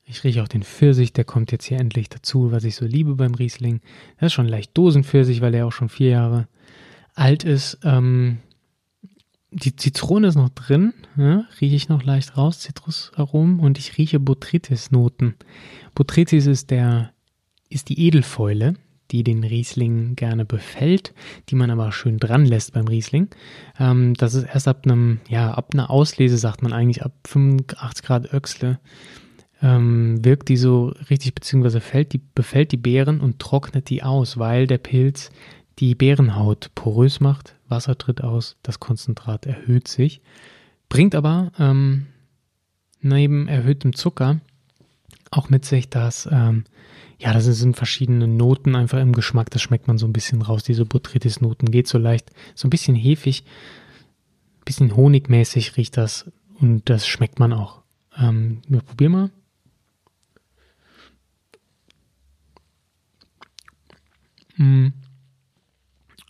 Ich 0.05 0.25
rieche 0.25 0.43
auch 0.43 0.49
den 0.49 0.63
Pfirsich, 0.63 1.15
der 1.15 1.25
kommt 1.25 1.51
jetzt 1.51 1.65
hier 1.65 1.81
endlich 1.81 2.11
dazu, 2.11 2.53
was 2.53 2.65
ich 2.65 2.75
so 2.75 2.85
liebe 2.85 3.15
beim 3.15 3.35
Riesling. 3.35 3.81
Das 4.19 4.27
ist 4.27 4.33
schon 4.35 4.47
leicht 4.49 4.77
Dosenpfirsich, 4.77 5.41
weil 5.41 5.53
der 5.53 5.67
auch 5.67 5.73
schon 5.73 5.89
vier 5.89 6.11
Jahre 6.11 6.49
alt 7.15 7.45
ist. 7.45 7.79
Ähm, 7.83 8.41
die 9.53 9.77
Zitrone 9.77 10.29
ist 10.29 10.35
noch 10.37 10.49
drin, 10.49 10.95
ja, 11.17 11.45
rieche 11.61 11.77
ich 11.77 11.89
noch 11.89 12.03
leicht 12.03 12.37
raus, 12.37 12.61
Zitrusaromen 12.61 13.61
und 13.61 13.79
ich 13.79 13.99
rieche 13.99 14.19
Botrytis-Noten. 14.19 15.35
Botrytis 15.95 16.47
ist 16.47 16.71
der, 16.71 17.13
ist 17.69 17.89
die 17.89 18.01
Edelfäule, 18.07 18.75
die 19.11 19.23
den 19.23 19.45
Riesling 19.45 20.17
gerne 20.17 20.47
befällt, 20.47 21.13
die 21.51 21.55
man 21.55 21.71
aber 21.71 21.93
schön 21.93 22.19
dran 22.19 22.47
lässt 22.47 22.73
beim 22.73 22.89
Riesling. 22.89 23.29
Ähm, 23.79 24.15
das 24.15 24.35
ist 24.35 24.45
erst 24.45 24.69
ab 24.69 24.83
einem, 24.85 25.21
ja, 25.29 25.53
ab 25.53 25.71
einer 25.75 25.91
Auslese, 25.91 26.39
sagt 26.39 26.63
man 26.63 26.73
eigentlich, 26.73 27.05
ab 27.05 27.13
85 27.27 28.05
Grad 28.05 28.33
Öxle, 28.33 28.81
ähm, 29.61 30.25
wirkt 30.25 30.49
die 30.49 30.57
so 30.57 30.95
richtig, 31.11 31.35
beziehungsweise 31.35 31.81
fällt 31.81 32.15
die, 32.15 32.21
befällt 32.35 32.73
die 32.73 32.79
Beeren 32.79 33.21
und 33.21 33.39
trocknet 33.39 33.91
die 33.91 34.03
aus, 34.03 34.39
weil 34.39 34.67
der 34.67 34.79
Pilz 34.79 35.31
die 35.79 35.95
Beerenhaut 35.95 36.71
porös 36.75 37.21
macht, 37.21 37.55
Wasser 37.69 37.97
tritt 37.97 38.23
aus, 38.23 38.57
das 38.63 38.81
Konzentrat 38.81 39.47
erhöht 39.47 39.89
sich, 39.89 40.21
bringt 40.89 41.15
aber 41.15 41.53
ähm, 41.59 42.07
neben 43.01 43.49
erhöhtem 43.49 43.95
Zucker 43.95 44.41
auch 45.31 45.49
mit 45.49 45.65
sich, 45.65 45.89
dass 45.89 46.29
ähm, 46.31 46.65
ja, 47.19 47.33
das 47.33 47.45
sind 47.45 47.77
verschiedene 47.77 48.27
Noten 48.27 48.75
einfach 48.75 49.01
im 49.01 49.13
Geschmack, 49.13 49.49
das 49.51 49.63
schmeckt 49.63 49.87
man 49.87 49.97
so 49.97 50.07
ein 50.07 50.13
bisschen 50.13 50.43
raus. 50.43 50.65
Diese 50.65 50.85
Botrytis-Noten 50.85 51.71
geht 51.71 51.87
so 51.87 51.97
leicht, 51.97 52.31
so 52.57 52.67
ein 52.67 52.71
bisschen 52.71 52.97
hefig, 52.97 53.45
bisschen 54.65 54.97
honigmäßig 54.97 55.77
riecht 55.77 55.97
das 55.97 56.31
und 56.59 56.91
das 56.91 57.07
schmeckt 57.07 57.39
man 57.39 57.53
auch. 57.53 57.83
Ähm, 58.19 58.63
wir 58.67 58.81
probieren 58.81 59.13
mal. 59.13 59.31
Mm. 64.57 64.89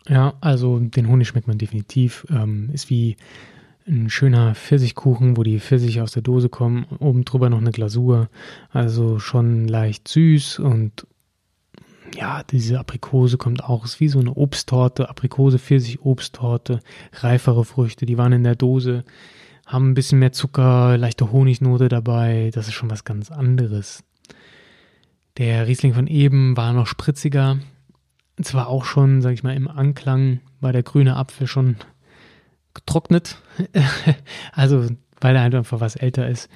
Ja, 0.08 0.34
also 0.40 0.78
den 0.78 1.08
Honig 1.08 1.28
schmeckt 1.28 1.48
man 1.48 1.58
definitiv. 1.58 2.26
Ähm, 2.30 2.70
ist 2.72 2.90
wie 2.90 3.16
ein 3.86 4.10
schöner 4.10 4.54
Pfirsichkuchen, 4.54 5.36
wo 5.36 5.42
die 5.42 5.60
Pfirsiche 5.60 6.02
aus 6.02 6.12
der 6.12 6.22
Dose 6.22 6.48
kommen, 6.48 6.86
oben 6.98 7.24
drüber 7.24 7.50
noch 7.50 7.58
eine 7.58 7.72
Glasur, 7.72 8.28
also 8.70 9.18
schon 9.18 9.66
leicht 9.66 10.08
süß 10.08 10.60
und 10.60 11.06
ja, 12.14 12.42
diese 12.44 12.78
Aprikose 12.78 13.38
kommt 13.38 13.64
auch, 13.64 13.84
ist 13.84 13.98
wie 13.98 14.08
so 14.08 14.20
eine 14.20 14.34
Obsttorte, 14.34 15.08
Aprikose, 15.08 15.58
Pfirsich, 15.58 16.02
Obsttorte, 16.02 16.80
reifere 17.14 17.64
Früchte, 17.64 18.06
die 18.06 18.18
waren 18.18 18.32
in 18.32 18.44
der 18.44 18.54
Dose, 18.54 19.04
haben 19.66 19.90
ein 19.90 19.94
bisschen 19.94 20.18
mehr 20.18 20.32
Zucker, 20.32 20.98
leichte 20.98 21.32
Honignote 21.32 21.88
dabei, 21.88 22.50
das 22.52 22.68
ist 22.68 22.74
schon 22.74 22.90
was 22.90 23.04
ganz 23.04 23.30
anderes. 23.30 24.04
Der 25.38 25.66
Riesling 25.66 25.94
von 25.94 26.06
eben 26.06 26.56
war 26.56 26.74
noch 26.74 26.86
spritziger, 26.86 27.58
zwar 28.40 28.68
auch 28.68 28.84
schon, 28.84 29.22
sag 29.22 29.32
ich 29.32 29.42
mal, 29.42 29.54
im 29.54 29.68
Anklang 29.68 30.40
war 30.60 30.72
der 30.72 30.82
grüne 30.82 31.16
Apfel 31.16 31.46
schon 31.46 31.76
getrocknet. 32.74 33.36
also, 34.52 34.88
weil 35.20 35.36
er 35.36 35.42
halt 35.42 35.54
einfach 35.54 35.80
was 35.80 35.96
älter 35.96 36.28
ist. 36.28 36.48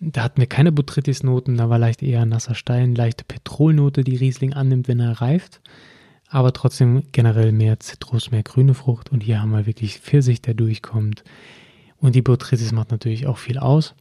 Da 0.00 0.22
hatten 0.22 0.40
wir 0.40 0.46
keine 0.46 0.70
Botrytis-Noten, 0.70 1.56
da 1.56 1.70
war 1.70 1.78
leicht 1.78 2.02
eher 2.02 2.24
nasser 2.24 2.54
Stein, 2.54 2.94
leichte 2.94 3.24
Petrolnote, 3.24 4.04
die 4.04 4.16
Riesling 4.16 4.52
annimmt, 4.52 4.86
wenn 4.86 5.00
er 5.00 5.20
reift. 5.20 5.60
Aber 6.28 6.52
trotzdem 6.52 7.04
generell 7.10 7.52
mehr 7.52 7.80
Zitrus, 7.80 8.30
mehr 8.30 8.42
grüne 8.42 8.74
Frucht. 8.74 9.10
Und 9.10 9.22
hier 9.22 9.40
haben 9.40 9.50
wir 9.50 9.66
wirklich 9.66 9.98
Pfirsich, 9.98 10.42
der 10.42 10.54
durchkommt. 10.54 11.24
Und 11.96 12.14
die 12.14 12.22
Botrytis 12.22 12.70
macht 12.70 12.90
natürlich 12.90 13.26
auch 13.26 13.38
viel 13.38 13.58
aus. 13.58 13.94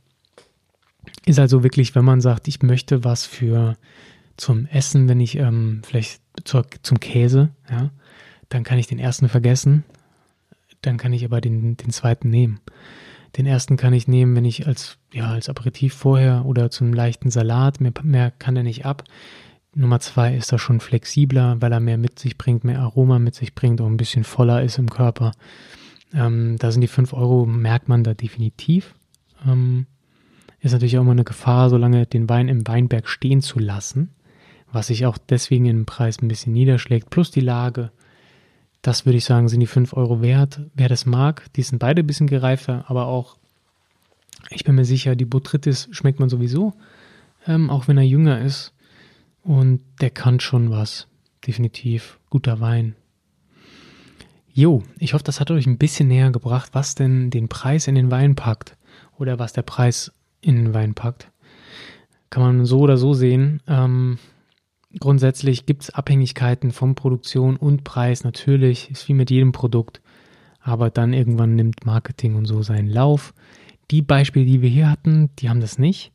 Ist 1.25 1.39
also 1.39 1.63
wirklich, 1.63 1.95
wenn 1.95 2.05
man 2.05 2.21
sagt, 2.21 2.47
ich 2.47 2.61
möchte 2.61 3.03
was 3.03 3.25
für 3.25 3.77
zum 4.35 4.65
Essen, 4.67 5.07
wenn 5.09 5.19
ich 5.19 5.37
ähm, 5.37 5.81
vielleicht 5.83 6.21
zur, 6.43 6.65
zum 6.83 6.99
Käse, 6.99 7.49
ja, 7.69 7.91
dann 8.49 8.63
kann 8.63 8.77
ich 8.77 8.87
den 8.87 8.99
ersten 8.99 9.29
vergessen 9.29 9.83
dann 10.81 10.97
kann 10.97 11.13
ich 11.13 11.25
aber 11.25 11.41
den, 11.41 11.77
den 11.77 11.91
zweiten 11.91 12.29
nehmen. 12.29 12.59
Den 13.35 13.45
ersten 13.45 13.77
kann 13.77 13.93
ich 13.93 14.07
nehmen, 14.07 14.35
wenn 14.35 14.45
ich 14.45 14.67
als, 14.67 14.97
ja, 15.13 15.27
als 15.27 15.49
Aperitif 15.49 15.93
vorher 15.93 16.45
oder 16.45 16.71
zum 16.71 16.93
leichten 16.93 17.29
Salat, 17.29 17.81
mehr, 17.81 17.91
mehr 18.03 18.31
kann 18.31 18.55
er 18.55 18.63
nicht 18.63 18.85
ab. 18.85 19.03
Nummer 19.75 19.99
zwei 19.99 20.35
ist 20.35 20.51
er 20.51 20.59
schon 20.59 20.79
flexibler, 20.79 21.57
weil 21.59 21.71
er 21.71 21.79
mehr 21.79 21.97
mit 21.97 22.17
sich 22.17 22.37
bringt, 22.37 22.63
mehr 22.63 22.79
Aroma 22.79 23.19
mit 23.19 23.35
sich 23.35 23.53
bringt, 23.53 23.79
auch 23.81 23.87
ein 23.87 23.97
bisschen 23.97 24.23
voller 24.23 24.63
ist 24.63 24.79
im 24.79 24.89
Körper. 24.89 25.33
Ähm, 26.13 26.55
da 26.57 26.71
sind 26.71 26.81
die 26.81 26.87
5 26.87 27.13
Euro, 27.13 27.45
merkt 27.45 27.89
man 27.89 28.03
da 28.03 28.13
definitiv. 28.13 28.95
Ähm, 29.45 29.85
ist 30.61 30.71
natürlich 30.71 30.97
auch 30.97 31.01
immer 31.01 31.11
eine 31.11 31.25
Gefahr, 31.25 31.69
solange 31.69 32.07
den 32.07 32.27
Wein 32.27 32.47
im 32.47 32.67
Weinberg 32.67 33.07
stehen 33.07 33.41
zu 33.41 33.59
lassen, 33.59 34.15
was 34.71 34.87
sich 34.87 35.05
auch 35.05 35.17
deswegen 35.17 35.65
im 35.65 35.85
Preis 35.85 36.21
ein 36.21 36.27
bisschen 36.27 36.53
niederschlägt, 36.53 37.09
plus 37.09 37.31
die 37.31 37.41
Lage. 37.41 37.91
Das 38.81 39.05
würde 39.05 39.17
ich 39.17 39.25
sagen, 39.25 39.49
sind 39.49 39.59
die 39.59 39.67
5 39.67 39.93
Euro 39.93 40.21
wert. 40.21 40.61
Wer 40.73 40.89
das 40.89 41.05
mag, 41.05 41.51
die 41.53 41.63
sind 41.63 41.79
beide 41.79 42.03
ein 42.03 42.07
bisschen 42.07 42.27
gereifter, 42.27 42.85
aber 42.87 43.07
auch, 43.07 43.37
ich 44.49 44.63
bin 44.63 44.75
mir 44.75 44.85
sicher, 44.85 45.15
die 45.15 45.25
Botrytis 45.25 45.89
schmeckt 45.91 46.19
man 46.19 46.29
sowieso, 46.29 46.73
ähm, 47.45 47.69
auch 47.69 47.87
wenn 47.87 47.97
er 47.97 48.03
jünger 48.03 48.41
ist. 48.41 48.73
Und 49.43 49.81
der 50.01 50.09
kann 50.09 50.39
schon 50.41 50.69
was. 50.69 51.07
Definitiv. 51.45 52.19
Guter 52.29 52.59
Wein. 52.59 52.95
Jo, 54.51 54.83
ich 54.99 55.13
hoffe, 55.13 55.23
das 55.23 55.39
hat 55.39 55.51
euch 55.51 55.67
ein 55.67 55.77
bisschen 55.77 56.09
näher 56.09 56.31
gebracht, 56.31 56.71
was 56.73 56.95
denn 56.95 57.29
den 57.29 57.47
Preis 57.47 57.87
in 57.87 57.95
den 57.95 58.11
Wein 58.11 58.35
packt. 58.35 58.75
Oder 59.17 59.39
was 59.39 59.53
der 59.53 59.61
Preis 59.61 60.11
in 60.41 60.55
den 60.55 60.73
Wein 60.73 60.93
packt. 60.95 61.31
Kann 62.29 62.43
man 62.43 62.65
so 62.65 62.79
oder 62.79 62.97
so 62.97 63.13
sehen. 63.13 63.61
Ähm, 63.67 64.17
Grundsätzlich 64.99 65.65
gibt 65.65 65.83
es 65.83 65.89
Abhängigkeiten 65.89 66.71
von 66.71 66.95
Produktion 66.95 67.57
und 67.57 67.83
Preis. 67.83 68.23
Natürlich 68.23 68.89
ist 68.89 69.07
wie 69.07 69.13
mit 69.13 69.29
jedem 69.29 69.51
Produkt. 69.51 70.01
Aber 70.61 70.89
dann 70.89 71.13
irgendwann 71.13 71.55
nimmt 71.55 71.85
Marketing 71.85 72.35
und 72.35 72.45
so 72.45 72.61
seinen 72.61 72.89
Lauf. 72.89 73.33
Die 73.91 74.01
Beispiele, 74.01 74.45
die 74.45 74.61
wir 74.61 74.69
hier 74.69 74.89
hatten, 74.89 75.29
die 75.39 75.49
haben 75.49 75.61
das 75.61 75.77
nicht. 75.77 76.11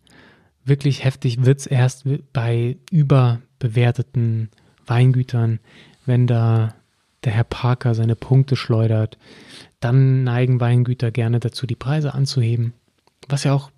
Wirklich 0.65 1.05
heftig 1.05 1.45
wird 1.45 1.61
es 1.61 1.67
erst 1.67 2.07
bei 2.33 2.77
überbewerteten 2.91 4.51
Weingütern, 4.87 5.59
wenn 6.07 6.27
da 6.27 6.75
der 7.25 7.33
Herr 7.33 7.45
Parker 7.45 7.95
seine 7.95 8.17
Punkte 8.17 8.57
schleudert. 8.57 9.19
Dann 9.81 10.25
neigen 10.25 10.61
Weingüter 10.61 11.11
gerne 11.11 11.41
dazu, 11.41 11.67
die 11.67 11.77
Preise 11.77 12.15
anzuheben. 12.15 12.75
Was 13.29 13.45
ja 13.45 13.55
auch, 13.55 13.71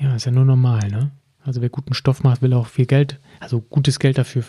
ja, 0.00 0.14
ist 0.14 0.26
ja 0.26 0.32
nur 0.32 0.44
normal, 0.44 0.88
ne? 0.90 1.10
Also 1.42 1.62
wer 1.62 1.70
guten 1.70 1.94
Stoff 1.94 2.22
macht, 2.22 2.42
will 2.42 2.52
auch 2.52 2.66
viel 2.66 2.86
Geld, 2.86 3.18
also 3.40 3.60
gutes 3.60 3.98
Geld 3.98 4.18
dafür 4.18 4.44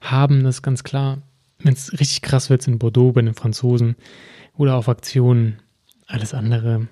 haben, 0.00 0.44
das 0.44 0.56
ist 0.56 0.62
ganz 0.62 0.84
klar. 0.84 1.18
Wenn 1.58 1.72
es 1.72 1.92
richtig 1.92 2.22
krass 2.22 2.50
wird 2.50 2.66
in 2.68 2.78
Bordeaux 2.78 3.12
bei 3.12 3.22
den 3.22 3.34
Franzosen 3.34 3.96
oder 4.56 4.76
auf 4.76 4.88
Aktionen, 4.88 5.58
alles 6.06 6.34
andere 6.34 6.88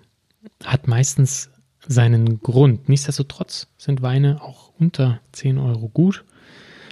hat 0.65 0.89
meistens 0.89 1.51
seinen 1.87 2.41
Grund. 2.41 2.89
Nichtsdestotrotz 2.89 3.69
sind 3.77 4.03
Weine 4.03 4.43
auch 4.43 4.73
unter 4.79 5.21
10 5.33 5.59
Euro 5.59 5.89
gut. 5.89 6.25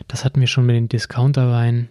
Das 0.09 0.25
hatten 0.25 0.41
wir 0.41 0.47
schon 0.47 0.67
mit 0.67 0.77
den 0.77 0.89
Discounterweinen. 0.89 1.89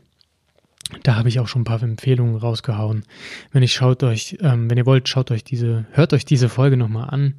Da 1.03 1.15
habe 1.15 1.29
ich 1.29 1.39
auch 1.39 1.47
schon 1.47 1.61
ein 1.61 1.65
paar 1.65 1.81
Empfehlungen 1.81 2.35
rausgehauen. 2.35 3.03
Wenn 3.51 3.63
ich 3.63 3.73
schaut 3.73 4.03
euch, 4.03 4.37
ähm, 4.41 4.69
wenn 4.69 4.77
ihr 4.77 4.85
wollt, 4.85 5.09
schaut 5.09 5.31
euch 5.31 5.43
diese, 5.43 5.85
hört 5.91 6.13
euch 6.13 6.25
diese 6.25 6.49
Folge 6.49 6.77
nochmal 6.77 7.09
an. 7.09 7.35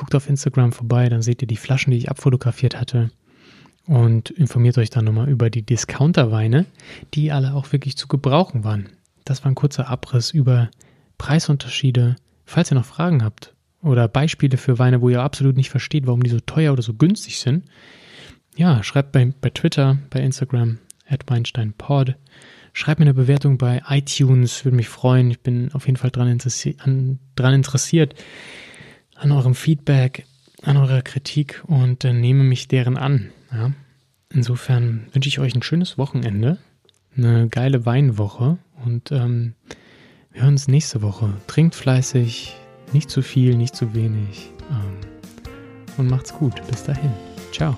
Guckt 0.00 0.14
auf 0.14 0.30
Instagram 0.30 0.72
vorbei, 0.72 1.10
dann 1.10 1.20
seht 1.20 1.42
ihr 1.42 1.46
die 1.46 1.58
Flaschen, 1.58 1.90
die 1.90 1.98
ich 1.98 2.10
abfotografiert 2.10 2.80
hatte. 2.80 3.10
Und 3.86 4.30
informiert 4.30 4.78
euch 4.78 4.88
dann 4.88 5.04
nochmal 5.04 5.28
über 5.28 5.50
die 5.50 5.60
Discounterweine, 5.60 6.64
die 7.12 7.30
alle 7.32 7.52
auch 7.52 7.70
wirklich 7.70 7.98
zu 7.98 8.08
gebrauchen 8.08 8.64
waren. 8.64 8.88
Das 9.26 9.44
war 9.44 9.52
ein 9.52 9.54
kurzer 9.54 9.88
Abriss 9.90 10.30
über 10.30 10.70
Preisunterschiede. 11.18 12.16
Falls 12.46 12.72
ihr 12.72 12.76
noch 12.76 12.86
Fragen 12.86 13.22
habt 13.22 13.52
oder 13.82 14.08
Beispiele 14.08 14.56
für 14.56 14.78
Weine, 14.78 15.02
wo 15.02 15.10
ihr 15.10 15.20
absolut 15.20 15.54
nicht 15.54 15.68
versteht, 15.68 16.06
warum 16.06 16.22
die 16.22 16.30
so 16.30 16.40
teuer 16.40 16.72
oder 16.72 16.82
so 16.82 16.94
günstig 16.94 17.38
sind, 17.38 17.66
ja, 18.56 18.82
schreibt 18.82 19.12
bei, 19.12 19.34
bei 19.38 19.50
Twitter, 19.50 19.98
bei 20.08 20.20
Instagram, 20.20 20.78
at 21.06 21.24
WeinsteinPod. 21.28 22.16
Schreibt 22.72 23.00
mir 23.00 23.04
eine 23.04 23.12
Bewertung 23.12 23.58
bei 23.58 23.82
iTunes, 23.86 24.64
würde 24.64 24.76
mich 24.76 24.88
freuen. 24.88 25.30
Ich 25.30 25.40
bin 25.40 25.70
auf 25.74 25.84
jeden 25.84 25.98
Fall 25.98 26.10
dran, 26.10 26.28
interessi 26.28 26.74
interessiert, 27.36 28.14
an 29.20 29.32
eurem 29.32 29.54
Feedback, 29.54 30.24
an 30.62 30.76
eurer 30.76 31.02
Kritik 31.02 31.62
und 31.66 32.04
äh, 32.04 32.12
nehme 32.12 32.44
mich 32.44 32.68
deren 32.68 32.96
an. 32.96 33.30
Ja? 33.52 33.72
Insofern 34.32 35.06
wünsche 35.12 35.28
ich 35.28 35.38
euch 35.38 35.54
ein 35.54 35.62
schönes 35.62 35.98
Wochenende, 35.98 36.58
eine 37.16 37.48
geile 37.48 37.86
Weinwoche 37.86 38.58
und 38.84 39.12
ähm, 39.12 39.54
wir 40.32 40.42
hören 40.42 40.54
uns 40.54 40.68
nächste 40.68 41.02
Woche. 41.02 41.34
Trinkt 41.46 41.74
fleißig, 41.74 42.54
nicht 42.92 43.10
zu 43.10 43.22
viel, 43.22 43.56
nicht 43.56 43.74
zu 43.76 43.94
wenig 43.94 44.50
ähm, 44.70 44.96
und 45.96 46.08
macht's 46.08 46.32
gut. 46.32 46.54
Bis 46.68 46.84
dahin. 46.84 47.10
Ciao. 47.52 47.76